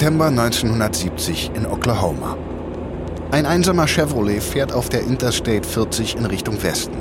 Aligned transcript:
September 0.00 0.28
1970 0.28 1.50
in 1.54 1.66
Oklahoma. 1.66 2.34
Ein 3.32 3.44
einsamer 3.44 3.86
Chevrolet 3.86 4.40
fährt 4.40 4.72
auf 4.72 4.88
der 4.88 5.02
Interstate 5.02 5.68
40 5.68 6.16
in 6.16 6.24
Richtung 6.24 6.62
Westen. 6.62 6.96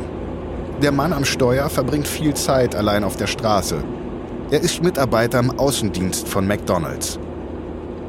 Der 0.81 0.91
Mann 0.91 1.13
am 1.13 1.23
Steuer 1.23 1.69
verbringt 1.69 2.09
viel 2.09 2.33
Zeit 2.33 2.75
allein 2.75 3.05
auf 3.05 3.15
der 3.15 3.27
Straße. 3.27 3.81
Er 4.51 4.59
ist 4.59 4.83
Mitarbeiter 4.83 5.39
im 5.39 5.57
Außendienst 5.57 6.27
von 6.27 6.45
McDonald's. 6.45 7.17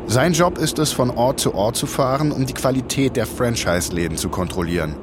Sein 0.08 0.32
Job 0.32 0.58
ist 0.58 0.80
es, 0.80 0.90
von 0.90 1.10
Ort 1.10 1.38
zu 1.38 1.54
Ort 1.54 1.76
zu 1.76 1.86
fahren, 1.86 2.32
um 2.32 2.44
die 2.44 2.52
Qualität 2.54 3.14
der 3.14 3.26
Franchise-Läden 3.26 4.16
zu 4.16 4.28
kontrollieren. 4.28 4.96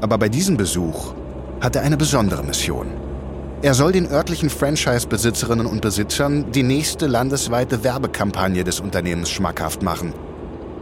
Aber 0.00 0.16
bei 0.16 0.28
diesem 0.28 0.56
Besuch 0.56 1.12
hat 1.60 1.74
er 1.74 1.82
eine 1.82 1.96
besondere 1.96 2.44
Mission. 2.44 2.86
Er 3.62 3.74
soll 3.74 3.92
den 3.92 4.10
örtlichen 4.10 4.50
Franchise-Besitzerinnen 4.50 5.66
und 5.66 5.82
Besitzern 5.82 6.50
die 6.50 6.64
nächste 6.64 7.06
landesweite 7.06 7.84
Werbekampagne 7.84 8.64
des 8.64 8.80
Unternehmens 8.80 9.30
schmackhaft 9.30 9.84
machen. 9.84 10.12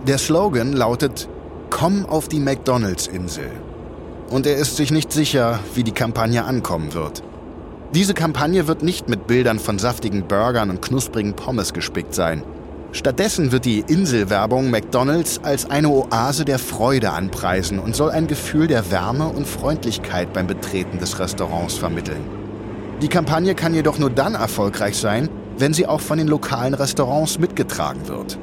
Der 0.06 0.16
Slogan 0.16 0.72
lautet 0.72 1.28
Komm 1.68 2.06
auf 2.06 2.28
die 2.28 2.40
McDonalds-Insel. 2.40 3.50
Und 4.30 4.46
er 4.46 4.56
ist 4.56 4.78
sich 4.78 4.90
nicht 4.90 5.12
sicher, 5.12 5.60
wie 5.74 5.84
die 5.84 5.92
Kampagne 5.92 6.42
ankommen 6.42 6.94
wird. 6.94 7.22
Diese 7.94 8.14
Kampagne 8.14 8.66
wird 8.66 8.82
nicht 8.82 9.10
mit 9.10 9.26
Bildern 9.26 9.58
von 9.58 9.78
saftigen 9.78 10.26
Burgern 10.26 10.70
und 10.70 10.80
knusprigen 10.80 11.34
Pommes 11.34 11.74
gespickt 11.74 12.14
sein. 12.14 12.44
Stattdessen 12.92 13.52
wird 13.52 13.66
die 13.66 13.80
Inselwerbung 13.80 14.70
McDonalds 14.70 15.40
als 15.44 15.68
eine 15.68 15.90
Oase 15.90 16.46
der 16.46 16.58
Freude 16.58 17.10
anpreisen 17.10 17.78
und 17.78 17.94
soll 17.94 18.10
ein 18.10 18.26
Gefühl 18.26 18.68
der 18.68 18.90
Wärme 18.90 19.28
und 19.28 19.46
Freundlichkeit 19.46 20.32
beim 20.32 20.46
Betreten 20.46 20.98
des 20.98 21.18
Restaurants 21.18 21.74
vermitteln. 21.74 22.39
Die 23.02 23.08
Kampagne 23.08 23.54
kann 23.54 23.72
jedoch 23.72 23.98
nur 23.98 24.10
dann 24.10 24.34
erfolgreich 24.34 24.98
sein, 24.98 25.30
wenn 25.56 25.72
sie 25.72 25.86
auch 25.86 26.00
von 26.00 26.18
den 26.18 26.28
lokalen 26.28 26.74
Restaurants 26.74 27.38
mitgetragen 27.38 28.08
wird. 28.08 28.38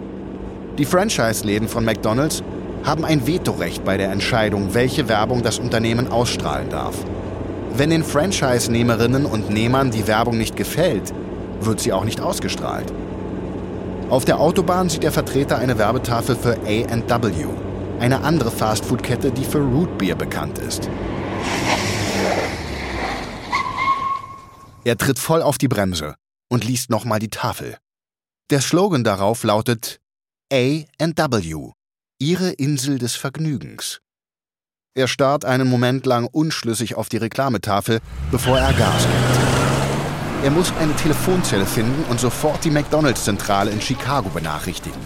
Die 0.80 0.86
Franchise-Läden 0.86 1.67
von 1.67 1.86
McDonald's 1.86 2.41
haben 2.83 3.05
ein 3.05 3.28
Vetorecht 3.28 3.85
bei 3.85 3.97
der 3.97 4.11
Entscheidung, 4.11 4.73
welche 4.73 5.08
Werbung 5.09 5.44
das 5.44 5.59
Unternehmen 5.59 6.08
ausstrahlen 6.08 6.69
darf. 6.69 6.95
Wenn 7.75 7.91
den 7.91 8.03
Franchise-Nehmerinnen 8.03 9.25
und 9.25 9.52
Nehmern 9.52 9.91
die 9.91 10.08
Werbung 10.08 10.39
nicht 10.39 10.55
gefällt, 10.55 11.13
wird 11.61 11.80
sie 11.80 11.94
auch 11.94 12.05
nicht 12.05 12.22
ausgestrahlt. 12.22 12.91
Auf 14.09 14.25
der 14.25 14.39
Autobahn 14.39 14.89
sieht 14.89 15.03
der 15.03 15.11
Vertreter 15.11 15.59
eine 15.59 15.78
Werbetafel 15.78 16.35
für 16.35 16.53
A&W, 16.66 17.45
eine 18.00 18.22
andere 18.23 18.50
Fastfood-Kette, 18.50 19.31
die 19.31 19.44
für 19.44 19.59
Root 19.59 19.97
Beer 20.00 20.16
bekannt 20.16 20.58
ist. 20.59 20.89
Er 24.88 24.98
tritt 24.98 25.20
voll 25.20 25.42
auf 25.42 25.58
die 25.58 25.68
Bremse 25.68 26.16
und 26.50 26.64
liest 26.64 26.90
nochmal 26.90 27.20
die 27.20 27.28
Tafel. 27.28 27.78
Der 28.50 28.62
Slogan 28.62 29.04
darauf 29.04 29.44
lautet 29.44 30.00
A&W, 30.50 31.72
Ihre 32.20 32.52
Insel 32.52 32.98
des 32.98 33.14
Vergnügens. 33.16 34.00
Er 34.96 35.10
starrt 35.10 35.44
einen 35.44 35.68
Moment 35.68 36.06
lang 36.06 36.26
unschlüssig 36.32 36.96
auf 36.96 37.10
die 37.10 37.18
Reklametafel, 37.18 38.00
bevor 38.32 38.60
er 38.60 38.72
Gas 38.72 39.04
gibt. 39.04 40.46
Er 40.46 40.52
muss 40.52 40.72
eine 40.80 40.96
Telefonzelle 40.96 41.66
finden 41.66 42.06
und 42.10 42.22
sofort 42.22 42.64
die 42.64 42.72
McDonalds-Zentrale 42.72 43.72
in 43.72 43.82
Chicago 43.82 44.30
benachrichtigen. 44.30 45.02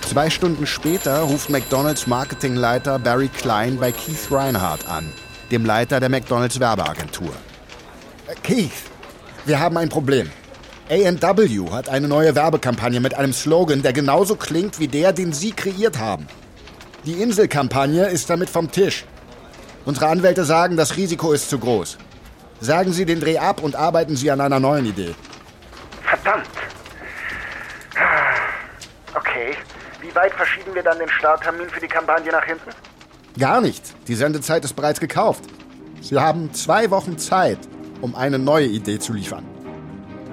Zwei 0.00 0.28
Stunden 0.28 0.66
später 0.66 1.20
ruft 1.20 1.50
McDonalds 1.50 2.08
Marketingleiter 2.08 2.98
Barry 2.98 3.28
Klein 3.28 3.78
bei 3.78 3.92
Keith 3.92 4.28
Reinhardt 4.28 4.88
an– 4.88 5.08
dem 5.50 5.64
Leiter 5.64 6.00
der 6.00 6.08
McDonalds 6.08 6.60
Werbeagentur. 6.60 7.32
Keith, 8.42 8.70
wir 9.44 9.60
haben 9.60 9.76
ein 9.76 9.88
Problem. 9.88 10.30
AW 10.88 11.70
hat 11.72 11.88
eine 11.88 12.08
neue 12.08 12.34
Werbekampagne 12.34 13.00
mit 13.00 13.14
einem 13.14 13.32
Slogan, 13.32 13.82
der 13.82 13.92
genauso 13.92 14.36
klingt 14.36 14.78
wie 14.78 14.88
der, 14.88 15.12
den 15.12 15.32
Sie 15.32 15.52
kreiert 15.52 15.98
haben. 15.98 16.26
Die 17.04 17.22
Inselkampagne 17.22 18.06
ist 18.06 18.30
damit 18.30 18.50
vom 18.50 18.70
Tisch. 18.70 19.04
Unsere 19.84 20.08
Anwälte 20.08 20.44
sagen, 20.44 20.76
das 20.76 20.96
Risiko 20.96 21.32
ist 21.32 21.48
zu 21.48 21.58
groß. 21.58 21.98
Sagen 22.60 22.92
Sie 22.92 23.04
den 23.04 23.20
Dreh 23.20 23.38
ab 23.38 23.62
und 23.62 23.76
arbeiten 23.76 24.16
Sie 24.16 24.30
an 24.30 24.40
einer 24.40 24.58
neuen 24.58 24.86
Idee. 24.86 25.14
Verdammt. 26.02 26.46
Okay. 29.14 29.56
Wie 30.00 30.14
weit 30.14 30.34
verschieben 30.34 30.74
wir 30.74 30.82
dann 30.82 30.98
den 30.98 31.08
Starttermin 31.08 31.68
für 31.68 31.80
die 31.80 31.88
Kampagne 31.88 32.32
nach 32.32 32.44
hinten? 32.44 32.70
Gar 33.38 33.60
nicht. 33.60 33.94
Die 34.08 34.14
Sendezeit 34.14 34.64
ist 34.64 34.74
bereits 34.74 34.98
gekauft. 34.98 35.44
Sie 36.00 36.18
haben 36.18 36.54
zwei 36.54 36.90
Wochen 36.90 37.18
Zeit, 37.18 37.58
um 38.00 38.14
eine 38.14 38.38
neue 38.38 38.66
Idee 38.66 38.98
zu 38.98 39.12
liefern. 39.12 39.44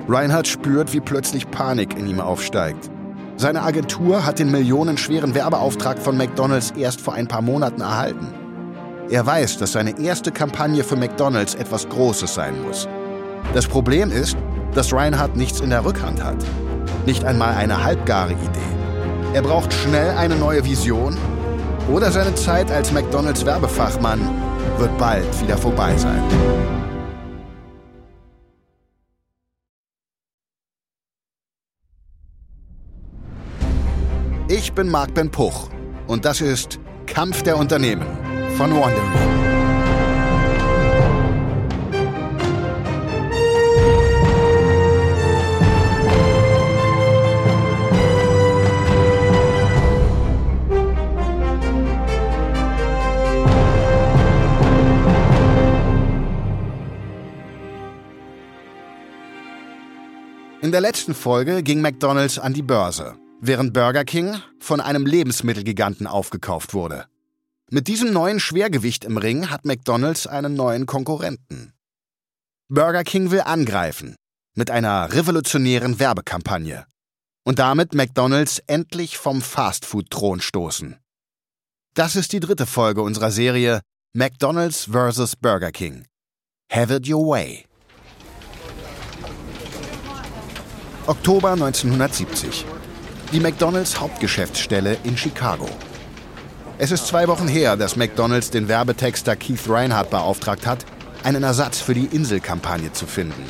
Reinhard 0.08 0.48
spürt, 0.48 0.94
wie 0.94 1.02
plötzlich 1.02 1.50
Panik 1.52 1.98
in 1.98 2.08
ihm 2.08 2.22
aufsteigt. 2.22 2.90
Seine 3.36 3.64
Agentur 3.64 4.26
hat 4.26 4.40
den 4.40 4.52
millionenschweren 4.52 5.36
Werbeauftrag 5.36 6.00
von 6.00 6.18
McDonald's 6.18 6.72
erst 6.72 7.02
vor 7.02 7.14
ein 7.14 7.28
paar 7.28 7.42
Monaten 7.42 7.82
erhalten. 7.82 8.28
Er 9.10 9.26
weiß, 9.26 9.58
dass 9.58 9.74
seine 9.74 10.00
erste 10.00 10.32
Kampagne 10.32 10.84
für 10.84 10.96
McDonald's 10.96 11.56
etwas 11.56 11.90
Großes 11.90 12.34
sein 12.34 12.62
muss. 12.64 12.88
Das 13.54 13.68
Problem 13.68 14.12
ist, 14.12 14.38
dass 14.74 14.94
Reinhard 14.94 15.36
nichts 15.36 15.60
in 15.60 15.72
der 15.72 15.84
Rückhand 15.84 16.24
hat. 16.24 16.38
Nicht 17.06 17.26
einmal 17.26 17.56
eine 17.56 17.84
halbgare 17.84 18.32
Idee. 18.32 19.34
Er 19.34 19.42
braucht 19.42 19.74
schnell 19.74 20.12
eine 20.12 20.36
neue 20.36 20.64
Vision 20.64 21.18
oder 21.92 22.12
seine 22.12 22.34
Zeit 22.36 22.72
als 22.72 22.92
McDonalds 22.92 23.46
Werbefachmann 23.46 24.20
wird 24.78 24.98
bald 24.98 25.42
wieder 25.42 25.58
vorbei 25.58 25.96
sein. 25.98 26.24
Ich 34.48 34.74
bin 34.74 34.90
Marc 34.90 35.14
Ben 35.14 35.32
Puch 35.32 35.70
und 36.08 36.26
das 36.26 36.42
ist 36.42 36.80
Kampf 37.06 37.44
der 37.44 37.58
Unternehmen 37.58 38.06
von 38.58 38.72
Wandering. 38.72 39.43
In 60.64 60.72
der 60.72 60.80
letzten 60.80 61.14
Folge 61.14 61.62
ging 61.62 61.82
McDonald's 61.82 62.40
an 62.40 62.54
die 62.54 62.62
Börse, 62.62 63.18
während 63.42 63.74
Burger 63.74 64.06
King 64.06 64.42
von 64.62 64.80
einem 64.80 65.06
Lebensmittelgiganten 65.06 66.08
aufgekauft 66.08 66.74
wurde. 66.74 67.04
Mit 67.70 67.90
diesem 67.90 68.14
neuen 68.14 68.40
Schwergewicht 68.40 69.04
im 69.04 69.18
Ring 69.18 69.50
hat 69.50 69.66
McDonald's 69.66 70.26
einen 70.26 70.54
neuen 70.54 70.86
Konkurrenten. 70.86 71.74
Burger 72.70 73.04
King 73.04 73.30
will 73.30 73.42
angreifen 73.42 74.16
mit 74.56 74.72
einer 74.72 75.12
revolutionären 75.12 76.00
Werbekampagne 76.00 76.86
und 77.44 77.60
damit 77.60 77.94
McDonald's 77.94 78.60
endlich 78.66 79.18
vom 79.18 79.42
Fastfood-Thron 79.42 80.40
stoßen. 80.40 80.96
Das 81.94 82.16
ist 82.16 82.32
die 82.32 82.40
dritte 82.40 82.68
Folge 82.68 83.02
unserer 83.02 83.32
Serie 83.32 83.82
McDonald's 84.14 84.86
vs. 84.86 85.36
Burger 85.36 85.74
King. 85.74 86.06
Have 86.72 86.96
it 86.96 87.10
your 87.10 87.28
way. 87.28 87.66
Oktober 91.06 91.52
1970. 91.52 92.66
Die 93.34 93.42
McDonalds 93.42 94.00
Hauptgeschäftsstelle 94.00 94.96
in 95.04 95.18
Chicago. 95.18 95.68
Es 96.78 96.92
ist 96.92 97.08
zwei 97.08 97.28
Wochen 97.28 97.50
her, 97.50 97.76
dass 97.76 97.98
McDonalds 97.98 98.52
den 98.52 98.70
Werbetexter 98.70 99.36
Keith 99.36 99.68
Reinhardt 99.68 100.10
beauftragt 100.10 100.66
hat, 100.66 100.86
einen 101.26 101.44
Ersatz 101.44 101.82
für 101.82 101.94
die 101.94 102.06
Inselkampagne 102.06 102.94
zu 102.94 103.06
finden. 103.06 103.44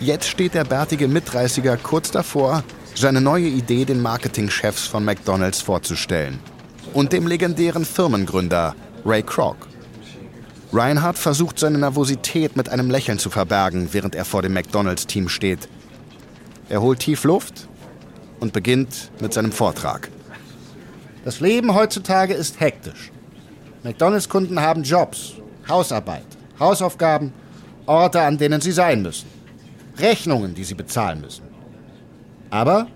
Jetzt 0.00 0.28
steht 0.28 0.52
der 0.52 0.64
bärtige 0.64 1.08
Mitreißiger 1.08 1.78
kurz 1.78 2.10
davor, 2.10 2.62
seine 2.94 3.22
neue 3.22 3.48
Idee 3.48 3.86
den 3.86 4.02
Marketingchefs 4.02 4.86
von 4.86 5.02
McDonalds 5.02 5.62
vorzustellen. 5.62 6.40
Und 6.92 7.14
dem 7.14 7.26
legendären 7.26 7.86
Firmengründer 7.86 8.74
Ray 9.06 9.22
Kroc. 9.22 9.56
Reinhardt 10.74 11.16
versucht 11.16 11.58
seine 11.58 11.78
Nervosität 11.78 12.54
mit 12.54 12.68
einem 12.68 12.90
Lächeln 12.90 13.18
zu 13.18 13.30
verbergen, 13.30 13.88
während 13.92 14.14
er 14.14 14.26
vor 14.26 14.42
dem 14.42 14.52
McDonalds-Team 14.52 15.30
steht 15.30 15.70
er 16.68 16.82
holt 16.82 17.00
tief 17.00 17.24
Luft 17.24 17.68
und 18.40 18.52
beginnt 18.52 19.10
mit 19.20 19.32
seinem 19.32 19.52
Vortrag. 19.52 20.10
Das 21.24 21.40
Leben 21.40 21.74
heutzutage 21.74 22.34
ist 22.34 22.60
hektisch. 22.60 23.10
McDonalds-Kunden 23.82 24.60
haben 24.60 24.82
Jobs, 24.82 25.34
Hausarbeit, 25.68 26.26
Hausaufgaben, 26.58 27.32
Orte, 27.86 28.20
an 28.20 28.38
denen 28.38 28.60
sie 28.60 28.72
sein 28.72 29.02
müssen, 29.02 29.28
Rechnungen, 29.98 30.54
die 30.54 30.64
sie 30.64 30.74
bezahlen 30.74 31.20
müssen. 31.20 31.44
Aber 32.50 32.88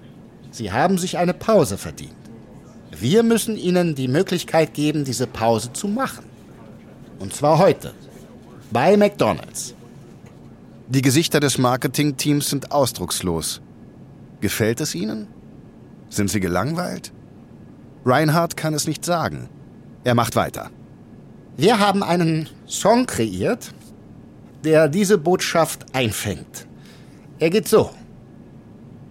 sie 0.51 0.73
haben 0.73 0.99
sich 0.99 1.19
eine 1.19 1.35
Pause 1.35 1.79
verdient. 1.79 2.15
Wir 2.91 3.23
müssen 3.23 3.57
ihnen 3.57 3.95
die 3.95 4.09
Möglichkeit 4.09 4.75
geben, 4.75 5.05
diese 5.05 5.27
Pause 5.27 5.73
zu 5.73 5.87
machen. 5.89 6.25
Und 7.19 7.35
zwar 7.35 7.59
heute. 7.59 7.95
Bei 8.73 8.97
McDonalds. 8.97 9.75
Die 10.91 11.03
Gesichter 11.03 11.39
des 11.39 11.57
Marketingteams 11.57 12.51
sind 12.51 12.73
ausdruckslos. 12.73 13.61
Gefällt 14.41 14.81
es 14.81 14.93
Ihnen? 14.97 15.29
Sind 16.09 16.31
Sie 16.31 16.41
gelangweilt? 16.41 17.13
Reinhardt 18.05 18.57
kann 18.57 18.75
es 18.75 18.89
nicht 18.89 19.05
sagen. 19.05 19.49
Er 20.03 20.17
macht 20.17 20.35
weiter. 20.35 20.69
Wir 21.57 21.79
haben 21.79 22.03
einen 22.03 22.49
Song 22.67 23.07
kreiert, 23.07 23.73
der 24.65 24.89
diese 24.89 25.17
Botschaft 25.17 25.87
einfängt. 25.95 26.67
Er 27.39 27.51
geht 27.51 27.69
so. 27.69 27.91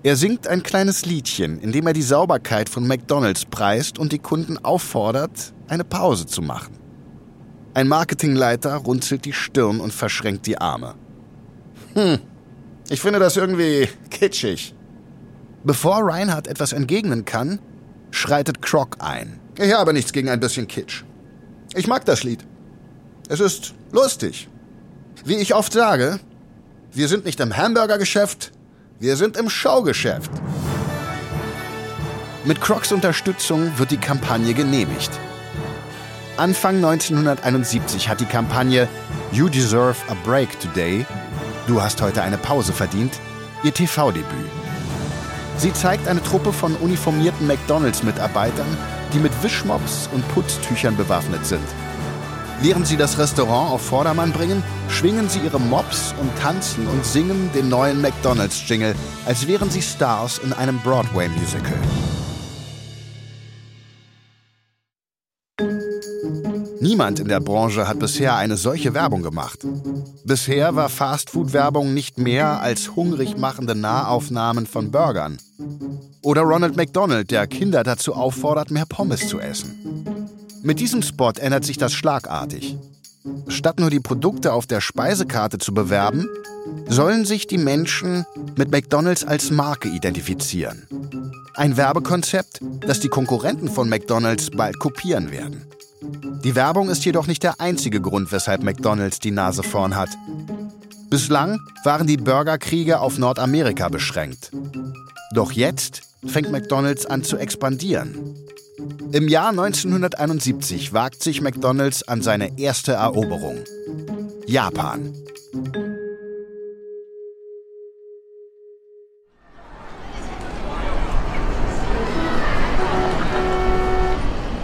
Er 0.04 0.18
singt 0.18 0.50
ein 0.50 0.64
kleines 0.64 1.06
Liedchen, 1.06 1.62
in 1.62 1.72
dem 1.72 1.88
er 1.88 1.94
die 1.94 2.02
Sauberkeit 2.02 2.68
von 2.68 2.86
McDonald's 2.86 3.46
preist 3.46 3.98
und 3.98 4.12
die 4.12 4.20
Kunden 4.20 4.58
auffordert, 4.58 5.54
eine 5.70 5.86
Pause 5.86 6.26
zu 6.26 6.42
machen. 6.42 6.78
Ein 7.74 7.88
Marketingleiter 7.88 8.76
runzelt 8.76 9.24
die 9.24 9.32
Stirn 9.32 9.80
und 9.80 9.94
verschränkt 9.94 10.46
die 10.46 10.58
Arme. 10.58 10.96
Hm, 12.00 12.20
ich 12.90 13.02
finde 13.02 13.20
das 13.20 13.36
irgendwie 13.36 13.90
kitschig. 14.10 14.74
Bevor 15.66 16.08
Reinhardt 16.08 16.48
etwas 16.48 16.72
entgegnen 16.72 17.26
kann, 17.26 17.60
schreitet 18.12 18.62
Croc 18.62 18.96
ein. 19.00 19.38
Ich 19.58 19.74
habe 19.74 19.92
nichts 19.92 20.14
gegen 20.14 20.30
ein 20.30 20.40
bisschen 20.40 20.68
Kitsch. 20.68 21.04
Ich 21.76 21.88
mag 21.88 22.06
das 22.06 22.24
Lied. 22.24 22.46
Es 23.28 23.42
ist 23.42 23.74
lustig. 23.92 24.48
Wie 25.26 25.36
ich 25.36 25.54
oft 25.54 25.74
sage, 25.74 26.22
wir 26.94 27.10
sind 27.10 27.26
nicht 27.26 27.42
im 27.42 27.58
Hamburgergeschäft, 27.58 28.54
wir 29.00 29.18
sind 29.18 29.36
im 29.36 29.50
Showgeschäft. 29.50 30.32
Mit 32.46 32.62
Crocs 32.62 32.94
Unterstützung 32.94 33.78
wird 33.78 33.92
die 33.92 33.98
Kampagne 33.98 34.54
genehmigt. 34.54 35.12
Anfang 36.38 36.78
1971 36.78 38.08
hat 38.08 38.22
die 38.22 38.26
Kampagne 38.26 38.88
You 39.34 39.50
Deserve 39.50 39.98
a 40.08 40.16
Break 40.24 40.58
Today, 40.62 41.06
Du 41.70 41.84
hast 41.84 42.02
heute 42.02 42.24
eine 42.24 42.40
Pause 42.40 42.74
verdient, 42.74 43.20
ihr 43.62 43.72
TV-Debüt. 43.72 44.26
Sie 45.56 45.72
zeigt 45.72 46.08
eine 46.08 46.24
Truppe 46.24 46.52
von 46.52 46.74
uniformierten 46.76 47.46
McDonalds-Mitarbeitern, 47.46 48.76
die 49.14 49.20
mit 49.20 49.32
Wischmops 49.44 50.10
und 50.12 50.28
Putztüchern 50.30 50.98
bewaffnet 50.98 51.46
sind. 51.46 51.68
Während 52.60 52.88
sie 52.88 52.98
das 52.98 53.20
Restaurant 53.20 53.72
auf 53.72 53.86
Vordermann 53.86 54.32
bringen, 54.32 54.64
schwingen 54.88 55.30
sie 55.30 55.42
ihre 55.42 55.60
Mops 55.60 56.16
und 56.20 56.36
tanzen 56.40 56.88
und 56.88 57.06
singen 57.06 57.52
den 57.54 57.70
neuen 57.70 58.02
McDonalds-Jingle, 58.02 58.96
als 59.28 59.46
wären 59.46 59.70
sie 59.70 59.84
Stars 59.84 60.40
in 60.40 60.54
einem 60.54 60.80
Broadway-Musical. 60.80 61.78
Niemand 67.00 67.22
in 67.22 67.30
der 67.30 67.40
Branche 67.40 67.88
hat 67.88 67.98
bisher 67.98 68.36
eine 68.36 68.58
solche 68.58 68.94
Werbung 68.94 69.24
gemacht. 69.24 69.66
Bisher 70.26 70.76
war 70.76 70.90
Fastfood-Werbung 70.90 71.94
nicht 71.94 72.18
mehr 72.18 72.60
als 72.60 72.94
hungrig 72.94 73.38
machende 73.38 73.74
Nahaufnahmen 73.74 74.66
von 74.66 74.92
Burgern. 74.92 75.38
Oder 76.22 76.42
Ronald 76.42 76.76
McDonald, 76.76 77.32
der 77.32 77.48
Kinder 77.48 77.84
dazu 77.86 78.16
auffordert, 78.16 78.70
mehr 78.70 78.86
Pommes 78.86 79.30
zu 79.30 79.40
essen. 79.40 79.80
Mit 80.62 80.82
diesem 80.82 81.02
Spot 81.02 81.32
ändert 81.40 81.64
sich 81.64 81.78
das 81.78 81.94
schlagartig. 81.94 82.76
Statt 83.48 83.80
nur 83.80 83.92
die 83.92 84.02
Produkte 84.02 84.52
auf 84.52 84.68
der 84.68 84.82
Speisekarte 84.82 85.58
zu 85.58 85.74
bewerben, 85.74 86.28
sollen 86.90 87.24
sich 87.24 87.48
die 87.48 87.58
Menschen 87.58 88.26
mit 88.58 88.72
McDonald's 88.72 89.24
als 89.24 89.52
Marke 89.52 89.88
identifizieren. 89.88 90.86
Ein 91.54 91.78
Werbekonzept, 91.78 92.60
das 92.82 93.00
die 93.00 93.08
Konkurrenten 93.08 93.70
von 93.70 93.88
McDonald's 93.88 94.50
bald 94.50 94.80
kopieren 94.80 95.32
werden. 95.32 95.66
Die 96.02 96.56
Werbung 96.56 96.90
ist 96.90 97.06
jedoch 97.06 97.28
nicht 97.28 97.44
der 97.44 97.60
einzige 97.60 98.02
Grund, 98.02 98.32
weshalb 98.32 98.64
McDonald's 98.64 99.20
die 99.20 99.32
Nase 99.32 99.64
vorn 99.64 99.96
hat. 99.96 100.10
Bislang 101.10 101.60
waren 101.84 102.08
die 102.08 102.18
Burgerkriege 102.18 103.00
auf 103.00 103.18
Nordamerika 103.18 103.90
beschränkt. 103.90 104.52
Doch 105.34 105.52
jetzt 105.52 106.02
fängt 106.26 106.52
McDonald's 106.52 107.06
an 107.06 107.24
zu 107.24 107.38
expandieren. 107.38 108.36
Im 109.12 109.28
Jahr 109.28 109.50
1971 109.50 110.94
wagt 110.94 111.24
sich 111.24 111.42
McDonald's 111.42 112.08
an 112.08 112.22
seine 112.22 112.58
erste 112.60 112.94
Eroberung. 112.94 113.58
Japan. 114.46 115.14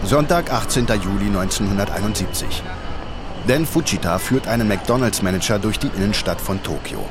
Sonntag, 0.05 0.51
18. 0.51 0.85
Juli 1.01 1.25
1971. 1.25 2.61
Dan 3.47 3.65
Fujita 3.65 4.19
führt 4.19 4.47
einen 4.47 4.67
McDonalds-Manager 4.67 5.57
durch 5.57 5.79
die 5.79 5.89
Innenstadt 5.97 6.39
von 6.39 6.61
Tokio. 6.61 7.03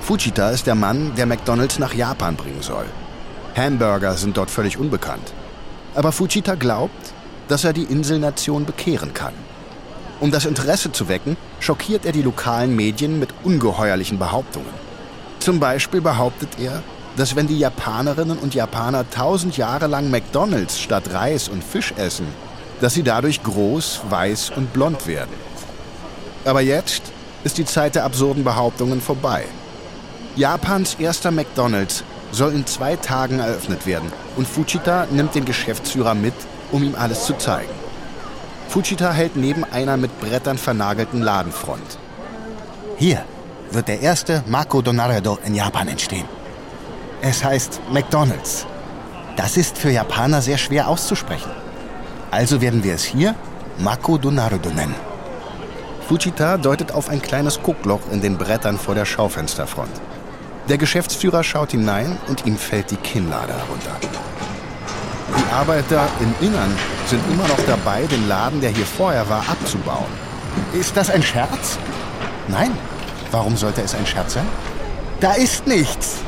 Fujita 0.00 0.48
ist 0.48 0.66
der 0.66 0.74
Mann, 0.74 1.14
der 1.16 1.26
McDonalds 1.26 1.78
nach 1.78 1.92
Japan 1.92 2.34
bringen 2.34 2.62
soll. 2.62 2.86
Hamburger 3.54 4.14
sind 4.14 4.38
dort 4.38 4.48
völlig 4.48 4.78
unbekannt. 4.78 5.34
Aber 5.94 6.12
Fujita 6.12 6.54
glaubt, 6.54 7.12
dass 7.48 7.64
er 7.64 7.74
die 7.74 7.84
Inselnation 7.84 8.64
bekehren 8.64 9.12
kann. 9.12 9.34
Um 10.18 10.30
das 10.30 10.46
Interesse 10.46 10.92
zu 10.92 11.08
wecken, 11.08 11.36
schockiert 11.60 12.06
er 12.06 12.12
die 12.12 12.22
lokalen 12.22 12.74
Medien 12.74 13.18
mit 13.18 13.34
ungeheuerlichen 13.44 14.18
Behauptungen. 14.18 14.72
Zum 15.40 15.60
Beispiel 15.60 16.00
behauptet 16.00 16.58
er, 16.58 16.82
dass 17.16 17.34
wenn 17.34 17.46
die 17.46 17.58
Japanerinnen 17.58 18.38
und 18.38 18.54
Japaner 18.54 19.08
tausend 19.10 19.56
Jahre 19.56 19.86
lang 19.86 20.10
McDonalds 20.10 20.78
statt 20.78 21.12
Reis 21.12 21.48
und 21.48 21.64
Fisch 21.64 21.92
essen, 21.96 22.26
dass 22.80 22.94
sie 22.94 23.02
dadurch 23.02 23.42
groß, 23.42 24.02
weiß 24.10 24.50
und 24.50 24.72
blond 24.72 25.06
werden. 25.06 25.34
Aber 26.44 26.60
jetzt 26.60 27.02
ist 27.42 27.58
die 27.58 27.64
Zeit 27.64 27.94
der 27.94 28.04
absurden 28.04 28.44
Behauptungen 28.44 29.00
vorbei. 29.00 29.44
Japans 30.36 30.96
erster 30.98 31.30
McDonalds 31.30 32.04
soll 32.32 32.52
in 32.52 32.66
zwei 32.66 32.96
Tagen 32.96 33.38
eröffnet 33.38 33.86
werden 33.86 34.12
und 34.36 34.46
Fujita 34.46 35.06
nimmt 35.10 35.34
den 35.34 35.46
Geschäftsführer 35.46 36.14
mit, 36.14 36.34
um 36.70 36.82
ihm 36.82 36.94
alles 36.94 37.24
zu 37.24 37.32
zeigen. 37.38 37.72
Fujita 38.68 39.12
hält 39.12 39.36
neben 39.36 39.64
einer 39.64 39.96
mit 39.96 40.20
Brettern 40.20 40.58
vernagelten 40.58 41.22
Ladenfront. 41.22 41.98
Hier 42.98 43.24
wird 43.70 43.88
der 43.88 44.00
erste 44.00 44.44
Mako 44.46 44.82
Donaredo 44.82 45.38
in 45.44 45.54
Japan 45.54 45.88
entstehen. 45.88 46.35
Es 47.28 47.42
heißt 47.42 47.80
McDonald's. 47.90 48.66
Das 49.36 49.56
ist 49.56 49.78
für 49.78 49.90
Japaner 49.90 50.40
sehr 50.40 50.58
schwer 50.58 50.86
auszusprechen. 50.86 51.50
Also 52.30 52.60
werden 52.60 52.84
wir 52.84 52.94
es 52.94 53.02
hier 53.02 53.34
Mako 53.78 54.16
Donarudo 54.16 54.70
nennen. 54.70 54.94
Fujita 56.06 56.56
deutet 56.56 56.92
auf 56.92 57.08
ein 57.08 57.20
kleines 57.20 57.60
Guckloch 57.60 58.02
in 58.12 58.20
den 58.20 58.38
Brettern 58.38 58.78
vor 58.78 58.94
der 58.94 59.04
Schaufensterfront. 59.04 59.90
Der 60.68 60.78
Geschäftsführer 60.78 61.42
schaut 61.42 61.72
hinein 61.72 62.16
und 62.28 62.46
ihm 62.46 62.56
fällt 62.56 62.92
die 62.92 62.96
Kinnlade 62.96 63.54
herunter. 63.54 63.96
Die 65.36 65.52
Arbeiter 65.52 66.06
im 66.20 66.46
Innern 66.46 66.78
sind 67.06 67.22
immer 67.32 67.48
noch 67.48 67.60
dabei, 67.66 68.02
den 68.06 68.28
Laden, 68.28 68.60
der 68.60 68.70
hier 68.70 68.86
vorher 68.86 69.28
war, 69.28 69.40
abzubauen. 69.50 70.12
Ist 70.72 70.96
das 70.96 71.10
ein 71.10 71.24
Scherz? 71.24 71.76
Nein. 72.46 72.70
Warum 73.32 73.56
sollte 73.56 73.82
es 73.82 73.96
ein 73.96 74.06
Scherz 74.06 74.34
sein? 74.34 74.46
Da 75.18 75.32
ist 75.32 75.66
nichts. 75.66 76.20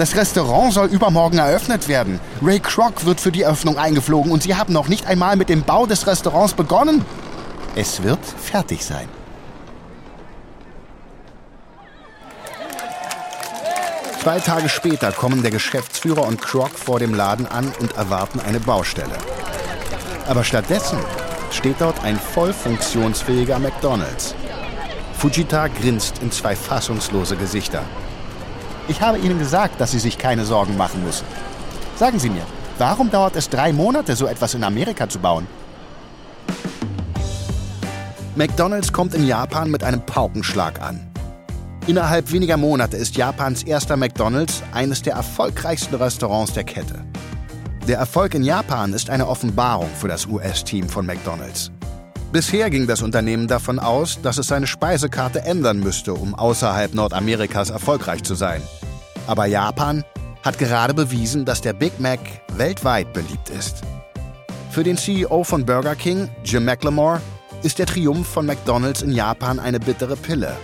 Das 0.00 0.16
Restaurant 0.16 0.72
soll 0.72 0.86
übermorgen 0.86 1.36
eröffnet 1.36 1.86
werden. 1.86 2.20
Ray 2.40 2.58
Kroc 2.58 3.04
wird 3.04 3.20
für 3.20 3.30
die 3.30 3.44
Öffnung 3.44 3.76
eingeflogen 3.76 4.32
und 4.32 4.42
Sie 4.42 4.54
haben 4.54 4.72
noch 4.72 4.88
nicht 4.88 5.06
einmal 5.06 5.36
mit 5.36 5.50
dem 5.50 5.62
Bau 5.62 5.84
des 5.84 6.06
Restaurants 6.06 6.54
begonnen. 6.54 7.04
Es 7.76 8.02
wird 8.02 8.18
fertig 8.24 8.82
sein. 8.82 9.06
Zwei 14.22 14.40
Tage 14.40 14.70
später 14.70 15.12
kommen 15.12 15.42
der 15.42 15.50
Geschäftsführer 15.50 16.26
und 16.26 16.40
Kroc 16.40 16.70
vor 16.70 16.98
dem 16.98 17.12
Laden 17.12 17.44
an 17.44 17.70
und 17.78 17.94
erwarten 17.98 18.40
eine 18.40 18.58
Baustelle. 18.58 19.18
Aber 20.26 20.44
stattdessen 20.44 20.98
steht 21.50 21.78
dort 21.78 22.02
ein 22.04 22.18
voll 22.18 22.54
funktionsfähiger 22.54 23.58
McDonald's. 23.58 24.34
Fujita 25.12 25.68
grinst 25.68 26.20
in 26.22 26.32
zwei 26.32 26.56
fassungslose 26.56 27.36
Gesichter. 27.36 27.84
Ich 28.90 29.00
habe 29.00 29.18
Ihnen 29.18 29.38
gesagt, 29.38 29.80
dass 29.80 29.92
Sie 29.92 30.00
sich 30.00 30.18
keine 30.18 30.44
Sorgen 30.44 30.76
machen 30.76 31.04
müssen. 31.04 31.24
Sagen 31.96 32.18
Sie 32.18 32.28
mir, 32.28 32.42
warum 32.76 33.08
dauert 33.08 33.36
es 33.36 33.48
drei 33.48 33.72
Monate, 33.72 34.16
so 34.16 34.26
etwas 34.26 34.54
in 34.54 34.64
Amerika 34.64 35.08
zu 35.08 35.20
bauen? 35.20 35.46
McDonald's 38.34 38.92
kommt 38.92 39.14
in 39.14 39.28
Japan 39.28 39.70
mit 39.70 39.84
einem 39.84 40.04
Paukenschlag 40.04 40.82
an. 40.82 41.08
Innerhalb 41.86 42.32
weniger 42.32 42.56
Monate 42.56 42.96
ist 42.96 43.16
Japans 43.16 43.62
erster 43.62 43.96
McDonald's 43.96 44.60
eines 44.72 45.02
der 45.02 45.14
erfolgreichsten 45.14 45.94
Restaurants 45.94 46.52
der 46.54 46.64
Kette. 46.64 47.04
Der 47.86 47.98
Erfolg 47.98 48.34
in 48.34 48.42
Japan 48.42 48.92
ist 48.92 49.08
eine 49.08 49.28
Offenbarung 49.28 49.88
für 50.00 50.08
das 50.08 50.26
US-Team 50.26 50.88
von 50.88 51.06
McDonald's. 51.06 51.70
Bisher 52.32 52.70
ging 52.70 52.86
das 52.86 53.02
Unternehmen 53.02 53.48
davon 53.48 53.80
aus, 53.80 54.20
dass 54.22 54.38
es 54.38 54.46
seine 54.46 54.68
Speisekarte 54.68 55.40
ändern 55.40 55.80
müsste, 55.80 56.14
um 56.14 56.36
außerhalb 56.36 56.94
Nordamerikas 56.94 57.70
erfolgreich 57.70 58.22
zu 58.22 58.36
sein. 58.36 58.62
Aber 59.26 59.46
Japan 59.46 60.04
hat 60.44 60.56
gerade 60.56 60.94
bewiesen, 60.94 61.44
dass 61.44 61.60
der 61.60 61.72
Big 61.72 61.98
Mac 61.98 62.20
weltweit 62.56 63.12
beliebt 63.12 63.50
ist. 63.50 63.82
Für 64.70 64.84
den 64.84 64.96
CEO 64.96 65.42
von 65.42 65.66
Burger 65.66 65.96
King, 65.96 66.28
Jim 66.44 66.64
McLemore, 66.64 67.20
ist 67.64 67.80
der 67.80 67.86
Triumph 67.86 68.28
von 68.28 68.46
McDonald's 68.46 69.02
in 69.02 69.10
Japan 69.10 69.58
eine 69.58 69.80
bittere 69.80 70.16
Pille. 70.16 70.56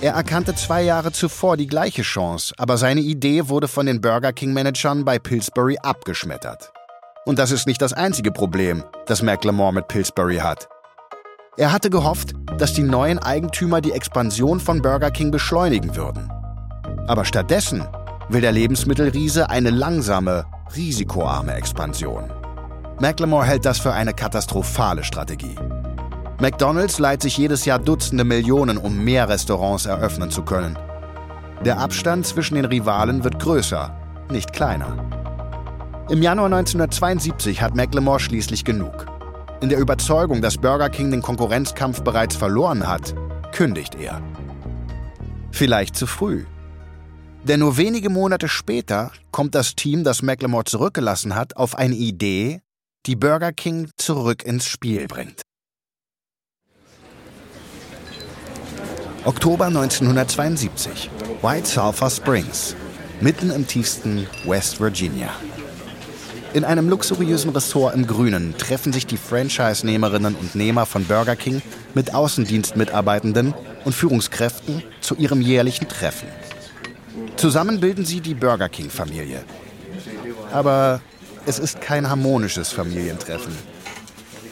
Er 0.00 0.14
erkannte 0.14 0.56
zwei 0.56 0.82
Jahre 0.82 1.12
zuvor 1.12 1.56
die 1.56 1.68
gleiche 1.68 2.02
Chance, 2.02 2.52
aber 2.58 2.76
seine 2.76 3.00
Idee 3.00 3.48
wurde 3.48 3.68
von 3.68 3.86
den 3.86 4.00
Burger 4.00 4.32
King-Managern 4.32 5.04
bei 5.04 5.20
Pillsbury 5.20 5.78
abgeschmettert. 5.80 6.72
Und 7.26 7.38
das 7.38 7.52
ist 7.52 7.68
nicht 7.68 7.80
das 7.80 7.92
einzige 7.92 8.32
Problem, 8.32 8.82
das 9.06 9.22
McLemore 9.22 9.72
mit 9.72 9.86
Pillsbury 9.86 10.38
hat. 10.38 10.68
Er 11.56 11.72
hatte 11.72 11.90
gehofft, 11.90 12.32
dass 12.58 12.74
die 12.74 12.82
neuen 12.82 13.18
Eigentümer 13.18 13.80
die 13.80 13.92
Expansion 13.92 14.60
von 14.60 14.80
Burger 14.80 15.10
King 15.10 15.30
beschleunigen 15.30 15.96
würden. 15.96 16.30
Aber 17.08 17.24
stattdessen 17.24 17.84
will 18.28 18.40
der 18.40 18.52
Lebensmittelriese 18.52 19.50
eine 19.50 19.70
langsame, 19.70 20.46
risikoarme 20.76 21.54
Expansion. 21.54 22.30
McLemore 23.00 23.44
hält 23.44 23.64
das 23.64 23.80
für 23.80 23.92
eine 23.92 24.14
katastrophale 24.14 25.02
Strategie. 25.02 25.56
McDonald's 26.38 26.98
leiht 26.98 27.22
sich 27.22 27.36
jedes 27.36 27.64
Jahr 27.64 27.78
Dutzende 27.78 28.24
Millionen, 28.24 28.78
um 28.78 29.02
mehr 29.02 29.28
Restaurants 29.28 29.86
eröffnen 29.86 30.30
zu 30.30 30.42
können. 30.42 30.78
Der 31.64 31.78
Abstand 31.78 32.26
zwischen 32.26 32.54
den 32.54 32.64
Rivalen 32.64 33.24
wird 33.24 33.40
größer, 33.40 33.94
nicht 34.30 34.52
kleiner. 34.52 35.10
Im 36.08 36.22
Januar 36.22 36.46
1972 36.46 37.60
hat 37.60 37.74
McLemore 37.74 38.20
schließlich 38.20 38.64
genug. 38.64 39.06
In 39.60 39.68
der 39.68 39.78
Überzeugung, 39.78 40.40
dass 40.40 40.56
Burger 40.56 40.88
King 40.88 41.10
den 41.10 41.20
Konkurrenzkampf 41.20 42.00
bereits 42.00 42.34
verloren 42.34 42.88
hat, 42.88 43.14
kündigt 43.52 43.94
er. 43.94 44.22
Vielleicht 45.50 45.96
zu 45.96 46.06
früh. 46.06 46.46
Denn 47.44 47.60
nur 47.60 47.76
wenige 47.76 48.08
Monate 48.08 48.48
später 48.48 49.12
kommt 49.32 49.54
das 49.54 49.76
Team, 49.76 50.02
das 50.02 50.22
McLemore 50.22 50.64
zurückgelassen 50.64 51.34
hat, 51.34 51.56
auf 51.58 51.76
eine 51.76 51.94
Idee, 51.94 52.62
die 53.04 53.16
Burger 53.16 53.52
King 53.52 53.90
zurück 53.96 54.44
ins 54.44 54.66
Spiel 54.66 55.06
bringt. 55.06 55.42
Oktober 59.24 59.66
1972. 59.66 61.10
White 61.42 61.66
Sulphur 61.66 62.08
Springs, 62.08 62.74
mitten 63.20 63.50
im 63.50 63.66
tiefsten 63.66 64.26
West 64.46 64.80
Virginia. 64.80 65.28
In 66.52 66.64
einem 66.64 66.88
luxuriösen 66.88 67.50
Ressort 67.50 67.94
im 67.94 68.08
Grünen 68.08 68.58
treffen 68.58 68.92
sich 68.92 69.06
die 69.06 69.16
Franchise-Nehmerinnen 69.16 70.34
und 70.34 70.56
Nehmer 70.56 70.84
von 70.84 71.04
Burger 71.04 71.36
King 71.36 71.62
mit 71.94 72.12
Außendienstmitarbeitenden 72.12 73.54
und 73.84 73.94
Führungskräften 73.94 74.82
zu 75.00 75.14
ihrem 75.14 75.42
jährlichen 75.42 75.86
Treffen. 75.86 76.26
Zusammen 77.36 77.78
bilden 77.78 78.04
sie 78.04 78.20
die 78.20 78.34
Burger 78.34 78.68
King-Familie. 78.68 79.44
Aber 80.52 81.00
es 81.46 81.60
ist 81.60 81.80
kein 81.80 82.10
harmonisches 82.10 82.70
Familientreffen. 82.70 83.52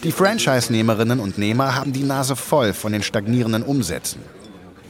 Die 0.05 0.13
Franchise-Nehmerinnen 0.13 1.19
und 1.19 1.37
Nehmer 1.37 1.75
haben 1.75 1.93
die 1.93 2.05
Nase 2.05 2.37
voll 2.37 2.75
von 2.75 2.93
den 2.93 3.03
stagnierenden 3.03 3.65
Umsätzen. 3.65 4.23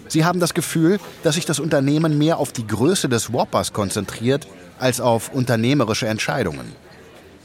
Sie 0.08 0.26
haben 0.26 0.40
das 0.40 0.52
Gefühl, 0.52 1.00
dass 1.22 1.36
sich 1.36 1.46
das 1.46 1.58
Unternehmen 1.58 2.18
mehr 2.18 2.36
auf 2.36 2.52
die 2.52 2.66
Größe 2.66 3.08
des 3.08 3.32
Whoppers 3.32 3.72
konzentriert 3.72 4.46
als 4.78 5.00
auf 5.00 5.32
unternehmerische 5.32 6.06
Entscheidungen. 6.06 6.72